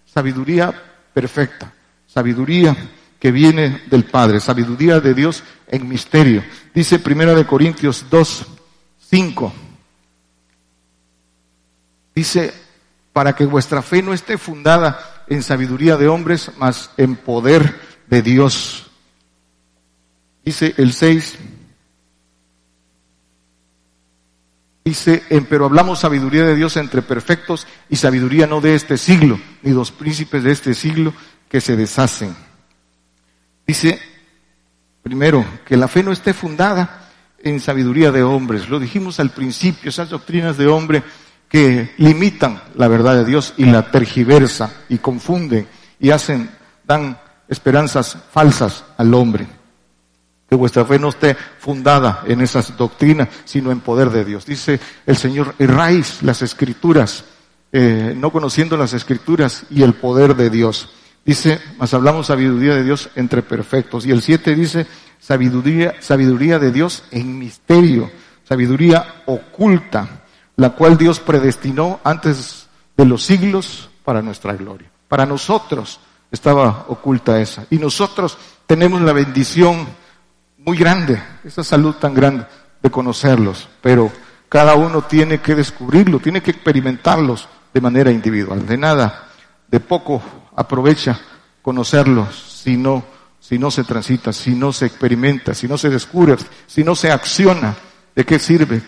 [0.03, 0.73] sabiduría
[1.13, 1.71] perfecta,
[2.07, 2.75] sabiduría
[3.19, 6.43] que viene del Padre, sabiduría de Dios en misterio.
[6.73, 8.45] Dice Primera de Corintios 2,
[9.11, 9.53] 5.
[12.15, 12.51] Dice,
[13.13, 18.23] para que vuestra fe no esté fundada en sabiduría de hombres, mas en poder de
[18.23, 18.87] Dios.
[20.43, 21.37] Dice el 6,
[24.83, 29.71] dice, pero hablamos sabiduría de Dios entre perfectos y sabiduría no de este siglo, ni
[29.71, 31.13] los príncipes de este siglo
[31.49, 32.35] que se deshacen.
[33.65, 33.99] Dice,
[35.01, 38.69] primero, que la fe no esté fundada en sabiduría de hombres.
[38.69, 41.03] Lo dijimos al principio, esas doctrinas de hombre
[41.47, 45.67] que limitan la verdad de Dios y la tergiversan y confunden
[45.99, 46.49] y hacen,
[46.83, 49.45] dan esperanzas falsas al hombre.
[50.49, 54.45] Que vuestra fe no esté fundada en esas doctrinas, sino en poder de Dios.
[54.45, 57.23] Dice el Señor, erráis las escrituras,
[57.71, 60.89] eh, no conociendo las escrituras y el poder de Dios.
[61.25, 64.05] Dice, más hablamos sabiduría de Dios entre perfectos.
[64.05, 64.85] Y el 7 dice,
[65.19, 68.11] sabiduría, sabiduría de Dios en misterio,
[68.43, 70.25] sabiduría oculta,
[70.57, 74.91] la cual Dios predestinó antes de los siglos para nuestra gloria.
[75.07, 75.99] Para nosotros
[76.31, 77.65] estaba oculta esa.
[77.69, 79.87] Y nosotros tenemos la bendición
[80.65, 82.45] muy grande, esa salud tan grande
[82.81, 84.11] de conocerlos, pero
[84.49, 88.65] cada uno tiene que descubrirlo, tiene que experimentarlos de manera individual.
[88.65, 89.29] De nada,
[89.67, 90.21] de poco
[90.55, 91.19] aprovecha
[91.61, 93.03] conocerlos si no,
[93.39, 96.35] si no se transita, si no se experimenta, si no se descubre,
[96.67, 97.75] si no se acciona.
[98.15, 98.81] ¿De qué sirve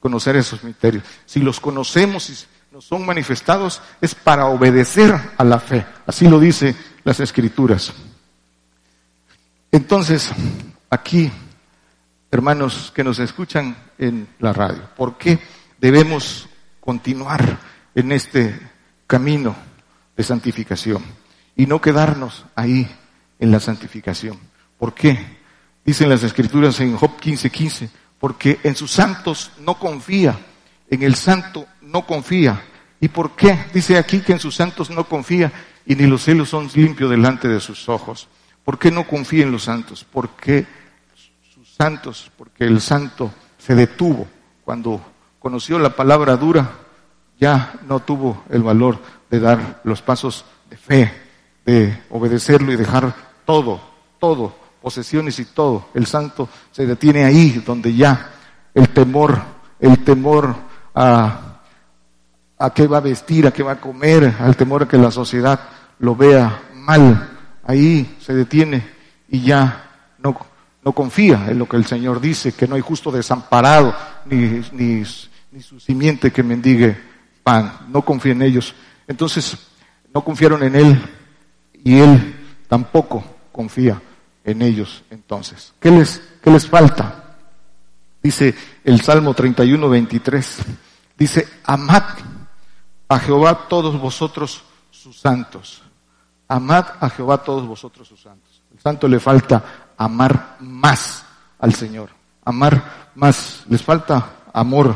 [0.00, 1.04] conocer esos misterios?
[1.26, 2.34] Si los conocemos y
[2.72, 5.86] nos son manifestados es para obedecer a la fe.
[6.06, 6.74] Así lo dice
[7.04, 7.92] las escrituras.
[9.70, 10.30] Entonces,
[10.94, 11.30] aquí,
[12.30, 15.38] hermanos que nos escuchan en la radio, ¿por qué
[15.80, 16.48] debemos
[16.80, 17.58] continuar
[17.94, 18.58] en este
[19.06, 19.56] camino
[20.16, 21.02] de santificación
[21.56, 22.88] y no quedarnos ahí
[23.40, 24.38] en la santificación?
[24.78, 25.18] ¿Por qué?
[25.84, 30.38] Dicen las escrituras en Job 15:15, 15, porque en sus santos no confía,
[30.88, 32.62] en el santo no confía.
[33.00, 33.66] ¿Y por qué?
[33.74, 35.52] Dice aquí que en sus santos no confía
[35.84, 38.28] y ni los cielos son limpios delante de sus ojos.
[38.64, 40.06] ¿Por qué no confía en los santos?
[40.10, 40.66] Porque
[41.76, 44.26] santos, porque el santo se detuvo
[44.64, 45.00] cuando
[45.40, 46.70] conoció la palabra dura,
[47.40, 51.12] ya no tuvo el valor de dar los pasos de fe,
[51.66, 53.12] de obedecerlo y dejar
[53.44, 53.80] todo,
[54.20, 55.86] todo, posesiones y todo.
[55.94, 58.30] El santo se detiene ahí donde ya
[58.72, 59.42] el temor,
[59.80, 60.54] el temor
[60.94, 61.60] a,
[62.56, 65.10] a qué va a vestir, a qué va a comer, al temor a que la
[65.10, 65.58] sociedad
[65.98, 67.30] lo vea mal,
[67.64, 68.88] ahí se detiene
[69.28, 70.36] y ya no,
[70.84, 73.94] no confía en lo que el Señor dice, que no hay justo desamparado,
[74.26, 75.02] ni, ni,
[75.52, 76.96] ni su simiente que mendigue
[77.42, 78.74] pan, no confía en ellos.
[79.08, 79.56] Entonces,
[80.12, 81.02] no confiaron en Él
[81.82, 82.36] y Él
[82.68, 84.00] tampoco confía
[84.44, 85.72] en ellos entonces.
[85.80, 87.36] ¿Qué les, qué les falta?
[88.22, 90.58] Dice el Salmo 31, 23.
[91.16, 92.02] Dice, amad
[93.08, 95.82] a Jehová todos vosotros sus santos.
[96.48, 98.62] Amad a Jehová todos vosotros sus santos.
[98.72, 101.24] El santo le falta amar más
[101.58, 102.10] al Señor.
[102.44, 103.64] Amar más.
[103.68, 104.94] Les falta amor.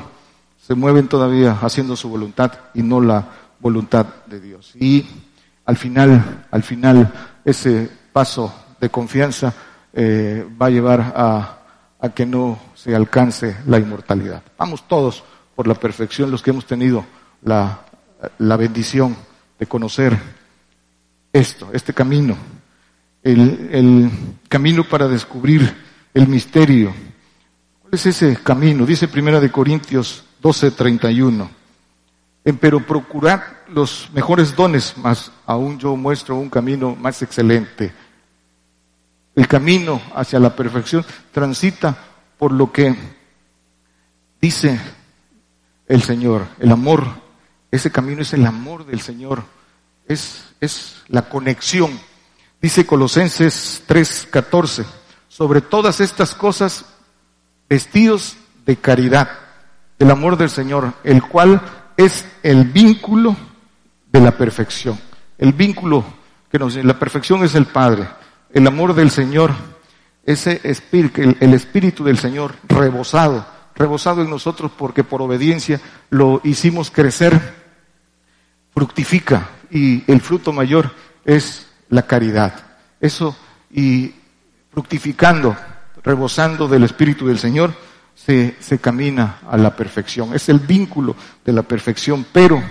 [0.60, 3.26] Se mueven todavía haciendo su voluntad y no la
[3.60, 4.72] voluntad de Dios.
[4.76, 5.06] Y
[5.64, 7.12] al final, al final,
[7.44, 9.52] ese paso de confianza
[9.92, 11.58] eh, va a llevar a,
[12.00, 14.42] a que no se alcance la inmortalidad.
[14.56, 15.24] Vamos todos
[15.56, 17.04] por la perfección, los que hemos tenido
[17.42, 17.80] la,
[18.38, 19.16] la bendición
[19.58, 20.16] de conocer
[21.32, 22.36] esto, este camino,
[23.22, 24.10] el,
[24.48, 25.74] camino para descubrir
[26.14, 26.92] el misterio.
[27.82, 28.86] ¿Cuál es ese camino?
[28.86, 31.50] Dice Primera de Corintios 12, 31.
[32.60, 37.92] Pero procurar los mejores dones, más aún yo muestro un camino más excelente.
[39.34, 41.96] El camino hacia la perfección transita
[42.38, 42.96] por lo que
[44.40, 44.80] dice
[45.86, 46.46] el Señor.
[46.58, 47.06] El amor,
[47.70, 49.44] ese camino es el amor del Señor.
[50.06, 51.98] Es, es la conexión.
[52.60, 54.84] Dice Colosenses 3:14.
[55.28, 56.84] Sobre todas estas cosas,
[57.68, 58.36] vestidos
[58.66, 59.30] de caridad,
[59.98, 61.60] del amor del Señor, el cual
[61.96, 63.36] es el vínculo
[64.10, 64.98] de la perfección.
[65.38, 66.04] El vínculo
[66.50, 68.08] que nos, la perfección es el Padre.
[68.52, 69.52] El amor del Señor,
[70.24, 73.46] ese espíritu, el, el espíritu del Señor rebosado,
[73.76, 75.80] rebosado en nosotros porque por obediencia
[76.10, 77.54] lo hicimos crecer,
[78.74, 80.90] fructifica y el fruto mayor
[81.24, 82.54] es la caridad.
[83.00, 83.36] Eso
[83.70, 84.14] y
[84.70, 85.56] fructificando,
[86.02, 87.72] rebosando del Espíritu del Señor,
[88.14, 90.34] se, se camina a la perfección.
[90.34, 91.14] Es el vínculo
[91.44, 92.62] de la perfección, pero,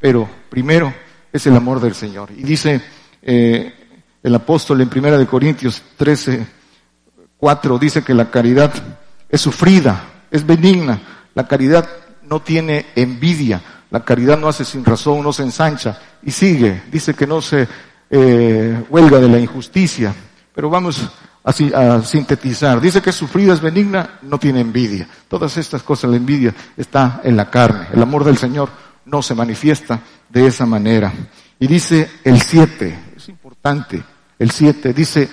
[0.00, 0.92] pero primero
[1.32, 2.30] es el amor del Señor.
[2.30, 2.80] Y dice
[3.22, 3.72] eh,
[4.22, 6.46] el apóstol en Primera de Corintios 13,
[7.36, 8.72] 4, dice que la caridad
[9.28, 11.00] es sufrida, es benigna.
[11.34, 11.88] La caridad
[12.22, 16.82] no tiene envidia, la caridad no hace sin razón, no se ensancha y sigue.
[16.90, 17.66] Dice que no se
[18.12, 20.14] eh, huelga de la injusticia.
[20.54, 21.10] Pero vamos
[21.42, 22.80] a sintetizar.
[22.80, 25.08] Dice que sufrida es benigna, no tiene envidia.
[25.28, 27.88] Todas estas cosas, la envidia está en la carne.
[27.92, 28.68] El amor del Señor
[29.06, 31.12] no se manifiesta de esa manera.
[31.58, 34.02] Y dice el 7, es importante,
[34.38, 35.28] el 7 dice,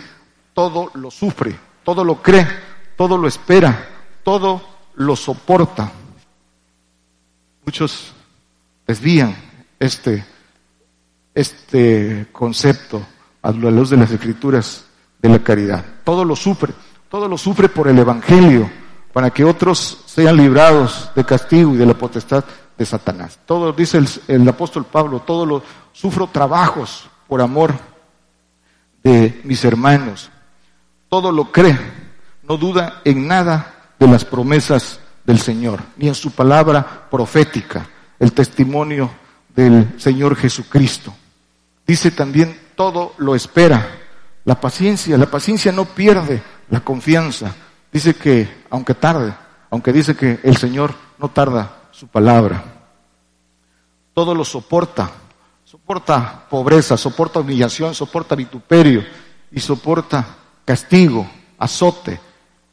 [0.54, 2.48] todo lo sufre, todo lo cree,
[2.96, 3.88] todo lo espera,
[4.24, 4.62] todo
[4.96, 5.92] lo soporta.
[7.66, 8.14] Muchos
[8.86, 9.36] desvían
[9.80, 10.26] este,
[11.34, 13.02] este concepto
[13.42, 14.86] a la luz de las escrituras
[15.22, 15.84] de la caridad.
[16.04, 16.74] Todo lo sufre,
[17.10, 18.70] todo lo sufre por el Evangelio,
[19.14, 22.44] para que otros sean librados de castigo y de la potestad
[22.78, 23.40] de Satanás.
[23.46, 27.74] Todo, dice el, el apóstol Pablo, todo lo sufro trabajos por amor
[29.04, 30.30] de mis hermanos.
[31.10, 31.78] Todo lo cree,
[32.44, 37.88] no duda en nada de las promesas del Señor, ni en su palabra profética,
[38.20, 39.10] el testimonio
[39.56, 41.14] del Señor Jesucristo.
[41.90, 43.84] Dice también, todo lo espera,
[44.46, 47.56] la paciencia, la paciencia no pierde la confianza.
[47.92, 49.34] Dice que, aunque tarde,
[49.72, 52.64] aunque dice que el Señor no tarda su palabra,
[54.14, 55.10] todo lo soporta,
[55.66, 59.04] soporta pobreza, soporta humillación, soporta vituperio
[59.52, 60.28] y soporta
[60.66, 61.28] castigo,
[61.58, 62.20] azote,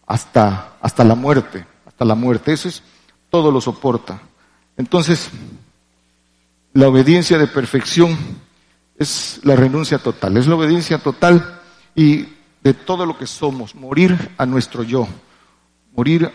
[0.06, 2.52] hasta, hasta la muerte, hasta la muerte.
[2.52, 2.82] Eso es,
[3.30, 4.20] todo lo soporta.
[4.76, 5.30] Entonces,
[6.74, 8.44] la obediencia de perfección
[8.98, 11.60] es la renuncia total, es la obediencia total
[11.94, 12.26] y
[12.62, 15.06] de todo lo que somos, morir a nuestro yo,
[15.94, 16.30] morir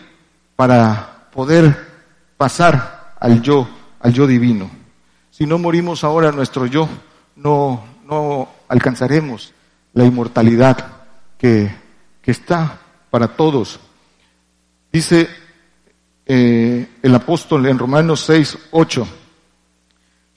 [0.56, 1.76] para poder
[2.36, 3.68] pasar al yo,
[4.00, 4.70] al yo divino.
[5.30, 6.88] Si no morimos ahora a nuestro yo,
[7.36, 9.52] no, no alcanzaremos
[9.94, 10.86] la inmortalidad
[11.38, 11.74] que,
[12.22, 12.78] que está
[13.10, 13.78] para todos.
[14.92, 15.28] Dice
[16.24, 19.08] eh, el apóstol en Romanos 6, 8,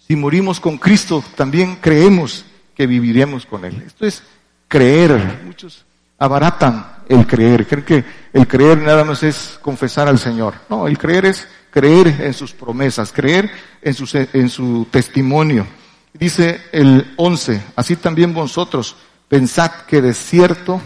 [0.08, 2.46] si morimos con Cristo, también creemos
[2.76, 3.84] que viviremos con Él.
[3.86, 4.24] Esto es
[4.68, 5.42] creer.
[5.46, 5.86] Muchos
[6.18, 7.68] abaratan el creer.
[7.68, 10.56] Creen que el creer nada más es confesar al Señor.
[10.70, 13.50] No, el creer es creer en sus promesas, creer
[13.82, 15.68] en su, en su testimonio.
[16.14, 18.96] Dice el 11, así también vosotros
[19.28, 20.82] pensad que de cierto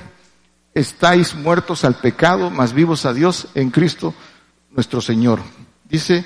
[0.73, 4.13] estáis muertos al pecado, mas vivos a Dios en Cristo
[4.71, 5.41] nuestro Señor.
[5.87, 6.25] Dice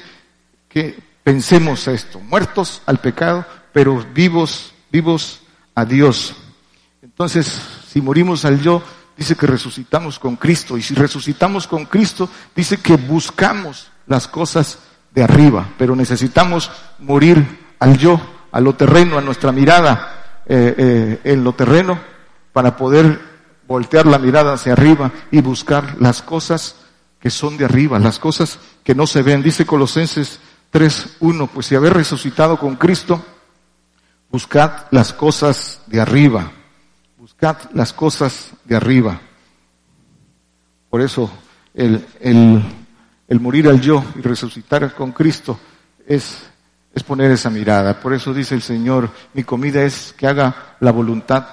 [0.69, 5.41] que pensemos esto, muertos al pecado, pero vivos, vivos
[5.75, 6.35] a Dios.
[7.01, 8.83] Entonces, si morimos al yo,
[9.17, 10.77] dice que resucitamos con Cristo.
[10.77, 14.79] Y si resucitamos con Cristo, dice que buscamos las cosas
[15.13, 15.67] de arriba.
[15.77, 18.19] Pero necesitamos morir al yo,
[18.51, 21.99] a lo terreno, a nuestra mirada eh, eh, en lo terreno,
[22.51, 23.19] para poder
[23.67, 26.75] voltear la mirada hacia arriba y buscar las cosas
[27.19, 29.41] que son de arriba, las cosas que no se ven.
[29.41, 30.39] Dice Colosenses
[30.73, 33.23] 3.1, pues si habéis resucitado con Cristo,
[34.29, 36.51] buscad las cosas de arriba
[37.23, 39.17] Buscad las cosas de arriba.
[40.89, 41.31] Por eso
[41.73, 45.57] el, el, morir al yo y resucitar con Cristo
[46.05, 46.43] es,
[46.93, 47.97] es poner esa mirada.
[47.97, 51.47] Por eso dice el Señor, mi comida es que haga la voluntad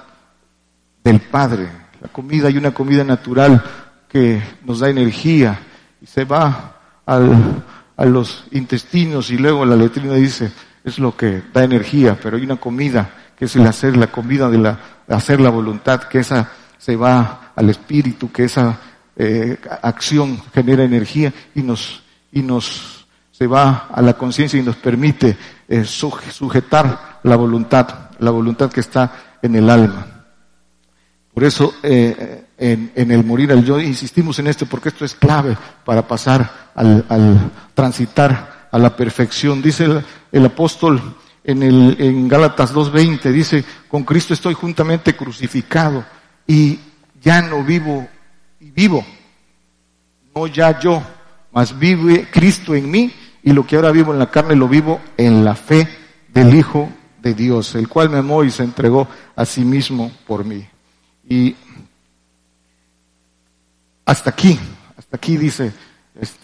[1.05, 1.71] del Padre.
[2.01, 3.63] La comida hay una comida natural
[4.09, 5.57] que nos da energía
[6.03, 7.63] y se va al,
[8.01, 10.51] a los intestinos y luego la letrina dice,
[10.83, 14.49] es lo que da energía, pero hay una comida que es el hacer la comida
[14.49, 18.79] de la, hacer la voluntad, que esa se va al espíritu, que esa
[19.17, 24.77] eh, acción genera energía y nos, y nos se va a la conciencia y nos
[24.77, 25.37] permite
[25.69, 30.07] eh, sujetar la voluntad, la voluntad que está en el alma.
[31.41, 35.57] Por eso eh, en, el morir al yo insistimos en esto porque esto es clave
[35.87, 39.63] para pasar al, al transitar a la perfección.
[39.63, 46.05] Dice el, el apóstol en, el, en Gálatas 2.20 dice, con Cristo estoy juntamente crucificado
[46.47, 46.79] y
[47.23, 48.07] ya no vivo,
[48.61, 49.03] y vivo,
[50.35, 51.03] no ya yo,
[51.53, 55.01] mas vive Cristo en mí y lo que ahora vivo en la carne lo vivo
[55.17, 55.89] en la fe
[56.29, 56.91] del Hijo
[57.23, 60.67] de Dios, el cual me amó y se entregó a sí mismo por mí.
[61.31, 61.55] Y
[64.05, 64.59] hasta aquí,
[64.99, 65.73] hasta aquí dice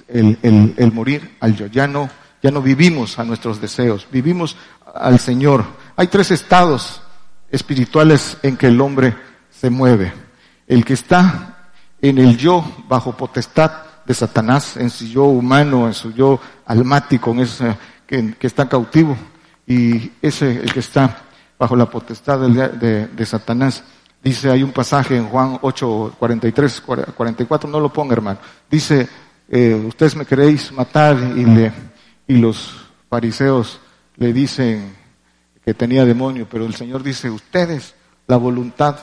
[0.06, 0.38] el,
[0.76, 2.08] el, morir al yo, ya no,
[2.40, 4.56] ya no vivimos a nuestros deseos, vivimos
[4.94, 5.64] al Señor.
[5.96, 7.02] Hay tres estados
[7.50, 9.14] espirituales en que el hombre
[9.50, 10.12] se mueve.
[10.68, 11.70] El que está
[12.00, 13.72] en el yo bajo potestad
[14.06, 17.76] de Satanás, en su yo humano, en su yo almático, en ese
[18.06, 19.16] que, está cautivo,
[19.66, 21.24] y ese el que está
[21.58, 23.82] bajo la potestad de, de, Satanás.
[24.22, 26.82] Dice, hay un pasaje en Juan 8, 43,
[27.16, 28.38] 44, no lo ponga hermano.
[28.68, 29.08] Dice,
[29.48, 31.72] eh, ustedes me queréis matar y, le,
[32.26, 32.74] y los
[33.08, 33.80] fariseos
[34.16, 34.94] le dicen
[35.64, 37.94] que tenía demonio, pero el Señor dice, ustedes
[38.26, 38.96] la voluntad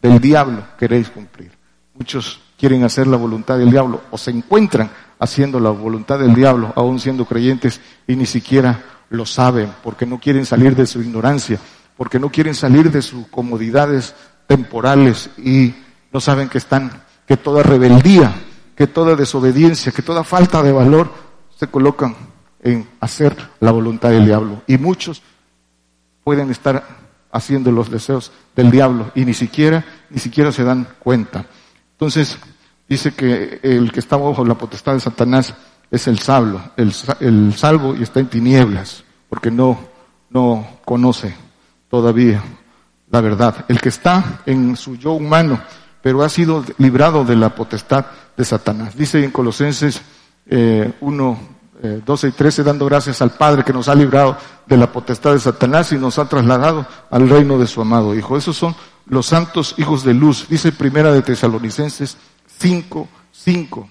[0.00, 1.50] del diablo queréis cumplir.
[1.94, 6.72] Muchos quieren hacer la voluntad del diablo o se encuentran haciendo la voluntad del diablo,
[6.76, 11.58] aún siendo creyentes, y ni siquiera lo saben, porque no quieren salir de su ignorancia,
[11.96, 14.14] porque no quieren salir de sus comodidades
[14.48, 15.74] temporales y
[16.10, 16.90] no saben que están,
[17.26, 18.34] que toda rebeldía,
[18.74, 21.12] que toda desobediencia, que toda falta de valor
[21.54, 22.16] se colocan
[22.62, 24.62] en hacer la voluntad del diablo.
[24.66, 25.22] Y muchos
[26.24, 26.82] pueden estar
[27.30, 31.44] haciendo los deseos del diablo y ni siquiera, ni siquiera se dan cuenta.
[31.92, 32.38] Entonces,
[32.88, 35.54] dice que el que está bajo la potestad de Satanás
[35.90, 39.78] es el salvo, el, el salvo y está en tinieblas, porque no,
[40.30, 41.34] no conoce
[41.90, 42.42] todavía
[43.10, 43.64] la verdad.
[43.68, 45.60] El que está en su yo humano,
[46.02, 48.06] pero ha sido librado de la potestad
[48.36, 48.96] de Satanás.
[48.96, 50.00] Dice en Colosenses
[50.46, 51.38] eh, 1,
[52.04, 54.36] 12 eh, y 13, dando gracias al Padre que nos ha librado
[54.66, 58.36] de la potestad de Satanás y nos ha trasladado al reino de su amado Hijo.
[58.36, 58.74] Esos son
[59.06, 60.46] los santos hijos de luz.
[60.48, 62.16] Dice Primera de Tesalonicenses
[62.58, 63.88] 5, 5.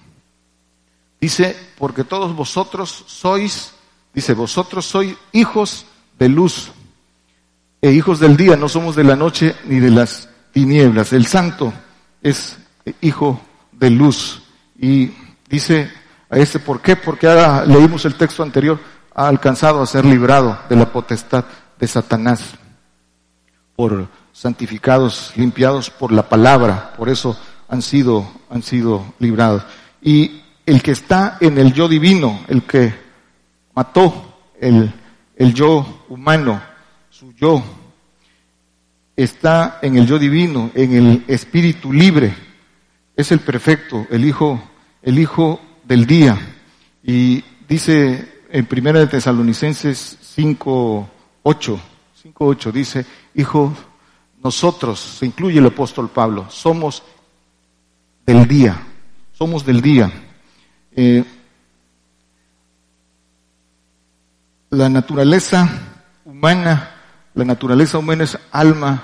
[1.20, 3.72] Dice, porque todos vosotros sois,
[4.14, 5.84] dice, vosotros sois hijos
[6.18, 6.70] de luz
[7.80, 11.12] e hijos del día, no somos de la noche ni de las tinieblas.
[11.12, 11.72] El santo
[12.22, 12.58] es
[13.00, 13.40] hijo
[13.72, 14.42] de luz.
[14.78, 15.12] Y
[15.48, 15.90] dice
[16.30, 16.96] a este, ¿por qué?
[16.96, 18.78] Porque ahora leímos el texto anterior,
[19.14, 21.44] ha alcanzado a ser librado de la potestad
[21.78, 22.54] de Satanás
[23.74, 29.64] por santificados, limpiados por la palabra, por eso han sido, han sido librados.
[30.02, 32.94] Y el que está en el yo divino, el que
[33.74, 34.92] mató el,
[35.36, 36.60] el yo humano,
[37.18, 37.60] su yo,
[39.16, 42.32] está en el yo divino, en el espíritu libre,
[43.16, 44.62] es el perfecto, el hijo,
[45.02, 46.38] el hijo del día.
[47.02, 51.10] Y dice en Primera de Tesalonicenses 5,
[51.42, 51.80] 8,
[52.22, 53.04] 5, dice,
[53.34, 53.74] hijo,
[54.40, 57.02] nosotros, se incluye el apóstol Pablo, somos
[58.24, 58.80] del día,
[59.32, 60.12] somos del día.
[60.94, 61.24] Eh,
[64.70, 65.68] la naturaleza
[66.24, 66.94] humana,
[67.34, 69.02] la naturaleza humana es alma,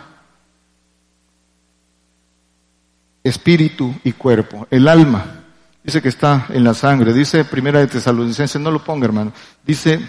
[3.23, 4.67] espíritu y cuerpo.
[4.71, 5.45] El alma
[5.85, 7.13] Dice que está en la sangre.
[7.13, 9.35] Dice Primera de Tesalonicenses, no lo ponga hermano.
[9.67, 10.01] Dice,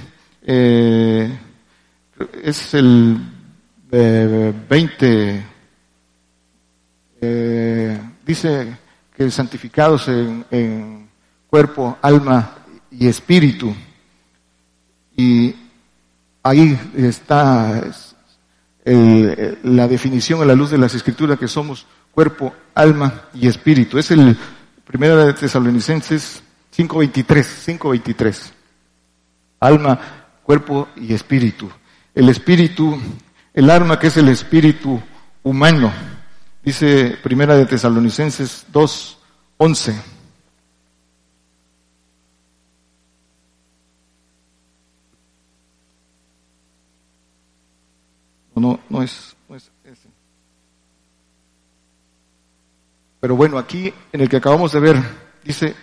[0.41, 1.37] eh,
[2.41, 3.19] es el
[3.91, 5.45] 20,
[7.19, 8.77] eh, dice
[9.13, 11.09] que santificados en,
[11.49, 12.55] cuerpo, alma
[12.89, 13.75] y espíritu.
[15.17, 15.53] Y
[16.45, 17.83] ahí está
[18.85, 23.97] la definición a la luz de las escrituras que somos cuerpo, alma y espíritu.
[23.97, 24.37] Es el
[24.85, 26.43] Primera de Tesalonicenses
[26.77, 28.51] 5.23, 5.23.
[29.59, 29.99] Alma,
[30.43, 31.67] cuerpo y espíritu.
[32.13, 32.95] El espíritu,
[33.51, 35.01] el alma que es el espíritu
[35.41, 35.91] humano.
[36.63, 39.95] Dice Primera de Tesalonicenses 2.11.
[48.55, 50.07] No, no es, no es ese.
[53.19, 54.97] Pero bueno, aquí en el que acabamos de ver,
[55.43, 55.75] dice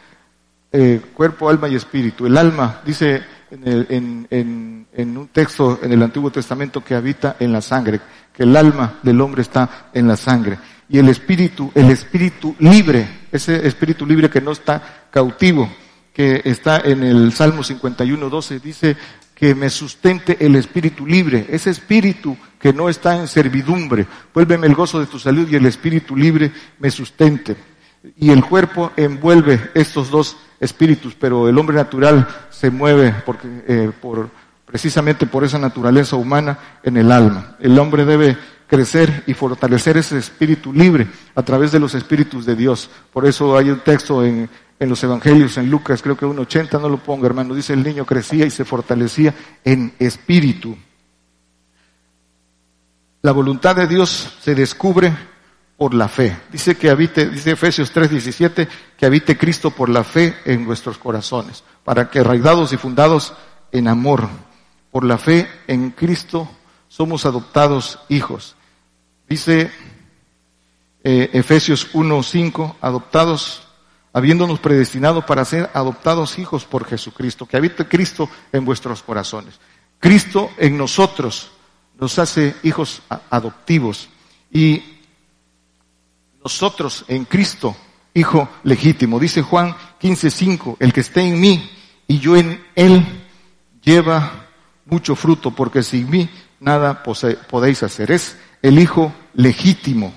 [0.72, 2.24] eh, cuerpo, alma y espíritu.
[2.26, 7.60] El alma, dice en, en, un texto en el Antiguo Testamento que habita en la
[7.60, 8.00] sangre,
[8.32, 10.58] que el alma del hombre está en la sangre.
[10.88, 15.68] Y el espíritu, el espíritu libre, ese espíritu libre que no está cautivo,
[16.12, 18.96] que está en el Salmo 51, 12, dice
[19.34, 24.06] que me sustente el espíritu libre, ese espíritu que no está en servidumbre.
[24.32, 27.56] Vuélveme el gozo de tu salud y el espíritu libre me sustente.
[28.16, 33.90] Y el cuerpo envuelve estos dos espíritus, pero el hombre natural se mueve porque, eh,
[34.00, 34.30] por,
[34.64, 37.56] precisamente por esa naturaleza humana en el alma.
[37.58, 38.38] El hombre debe
[38.68, 42.88] crecer y fortalecer ese espíritu libre a través de los espíritus de Dios.
[43.12, 44.48] Por eso hay un texto en,
[44.78, 48.06] en los evangelios, en Lucas, creo que 1.80, no lo pongo hermano, dice el niño
[48.06, 49.34] crecía y se fortalecía
[49.64, 50.76] en espíritu.
[53.22, 55.16] La voluntad de Dios se descubre
[55.76, 56.36] por la fe.
[56.50, 61.62] Dice que habite, dice Efesios 3:17, que habite Cristo por la fe en nuestros corazones,
[61.84, 63.32] para que arraigados y fundados
[63.70, 64.28] en amor,
[64.90, 66.48] por la fe en Cristo
[66.88, 68.56] somos adoptados hijos.
[69.28, 69.70] Dice
[71.04, 73.62] eh, Efesios 1.5, adoptados,
[74.12, 79.60] habiéndonos predestinado para ser adoptados hijos por Jesucristo, que habite Cristo en vuestros corazones.
[80.00, 81.52] Cristo en nosotros
[82.02, 83.00] nos hace hijos
[83.30, 84.08] adoptivos
[84.50, 84.82] y
[86.42, 87.76] nosotros en Cristo,
[88.12, 89.20] hijo legítimo.
[89.20, 91.70] Dice Juan 15.5, el que esté en mí
[92.08, 93.06] y yo en él
[93.84, 94.48] lleva
[94.84, 96.28] mucho fruto, porque sin mí
[96.58, 98.10] nada podéis hacer.
[98.10, 100.12] Es el hijo legítimo.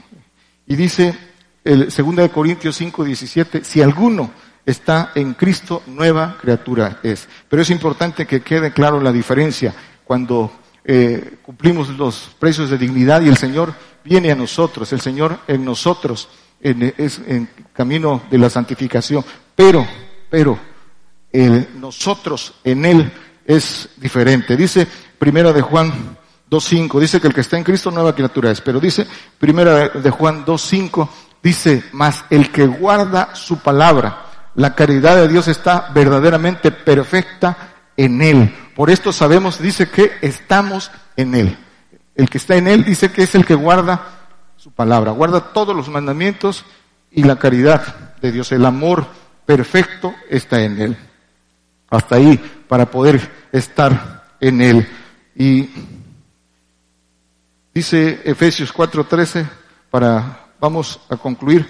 [0.65, 1.15] Y dice
[1.63, 4.31] el 2 de Corintios 5, 17, si alguno
[4.65, 7.27] está en Cristo, nueva criatura es.
[7.47, 9.71] Pero es importante que quede claro la diferencia
[10.03, 10.51] cuando
[10.85, 13.73] eh, cumplimos los precios de dignidad y el Señor
[14.03, 16.29] viene a nosotros, el Señor en nosotros
[16.61, 19.25] en, es en camino de la santificación.
[19.55, 19.85] Pero,
[20.29, 20.59] pero,
[21.79, 23.11] nosotros en Él
[23.45, 24.55] es diferente.
[24.55, 26.17] Dice Primera de Juan
[26.49, 29.07] 2.5, dice que el que está en Cristo nueva criatura es, pero dice
[29.37, 31.09] Primera de Juan 2.5,
[31.41, 34.25] dice, más el que guarda su palabra,
[34.55, 38.55] la caridad de Dios está verdaderamente perfecta en Él.
[38.75, 41.57] Por esto sabemos, dice que estamos en Él.
[42.13, 44.01] El que está en Él dice que es el que guarda
[44.57, 46.65] su palabra, guarda todos los mandamientos
[47.09, 48.51] y la caridad de Dios.
[48.51, 49.07] El amor
[49.45, 50.97] perfecto está en Él.
[51.89, 54.89] Hasta ahí, para poder estar en Él.
[55.35, 55.69] Y
[57.73, 59.47] dice Efesios 4:13,
[59.89, 61.65] para, vamos a concluir,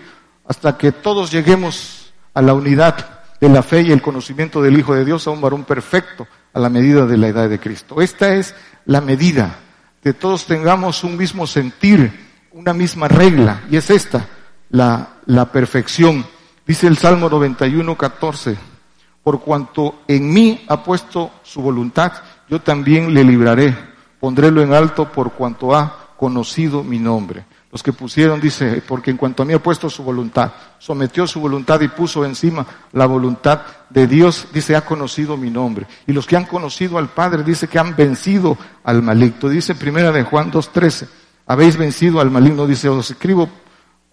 [0.48, 4.96] hasta que todos lleguemos a la unidad de la fe y el conocimiento del Hijo
[4.96, 8.02] de Dios a un varón perfecto a la medida de la edad de Cristo.
[8.02, 9.60] Esta es la medida,
[10.02, 12.12] que todos tengamos un mismo sentir,
[12.54, 14.26] una misma regla, y es esta,
[14.70, 16.26] la, la perfección.
[16.66, 18.56] Dice el Salmo 91, 14,
[19.22, 22.14] por cuanto en mí ha puesto su voluntad,
[22.50, 23.76] yo también le libraré,
[24.22, 27.44] pondrélo en alto por cuanto ha conocido mi nombre.
[27.76, 30.50] Los que pusieron, dice, porque en cuanto a mí ha puesto su voluntad,
[30.80, 35.86] sometió su voluntad y puso encima la voluntad de Dios, dice, ha conocido mi nombre.
[36.08, 39.50] Y los que han conocido al Padre, dice que han vencido al maligno.
[39.50, 41.10] Dice primera de Juan 2.13,
[41.48, 43.50] habéis vencido al maligno, dice, os escribo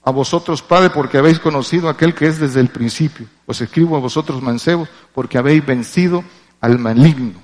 [0.02, 3.28] a vosotros, Padre, porque habéis conocido aquel que es desde el principio.
[3.46, 6.24] Os escribo a vosotros, mancebos, porque habéis vencido
[6.60, 7.38] al maligno.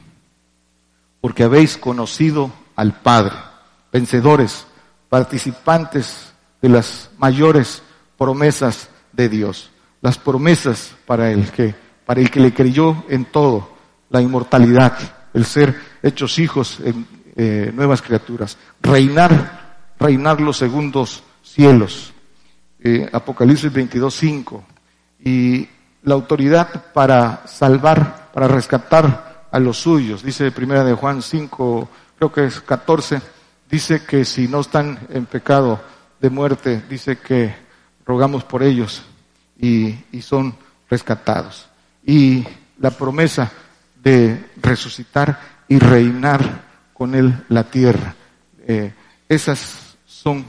[1.21, 3.37] Porque habéis conocido al Padre.
[3.93, 4.67] Vencedores
[5.09, 7.83] participantes de las mayores
[8.17, 13.77] promesas de Dios, las promesas para el que, para el que le creyó en todo,
[14.11, 14.99] la inmortalidad,
[15.35, 17.07] el ser hechos hijos en
[17.37, 22.13] eh, nuevas criaturas, reinar, reinar los segundos cielos,
[22.81, 24.65] eh, Apocalipsis 22, 5,
[25.25, 25.69] y
[26.03, 31.89] la autoridad para salvar, para rescatar a los suyos, dice primera de Juan 5,
[32.19, 33.21] creo que es 14,
[33.71, 35.81] dice que si no están en pecado
[36.21, 37.55] de muerte, dice que
[38.05, 39.03] rogamos por ellos
[39.59, 40.55] y, son
[40.89, 41.69] rescatados.
[42.05, 42.45] Y
[42.79, 43.51] la promesa
[44.03, 46.65] de resucitar y reinar
[46.95, 48.15] con él la tierra.
[48.67, 48.93] Eh,
[49.29, 50.45] esas son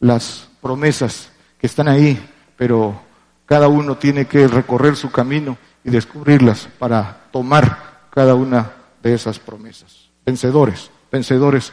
[0.00, 2.18] las promesas que están ahí,
[2.56, 3.00] pero
[3.46, 9.38] cada uno tiene que recorrer su camino y descubrirlas para tomar cada una de esas
[9.38, 10.10] promesas.
[10.26, 11.72] Vencedores, vencedores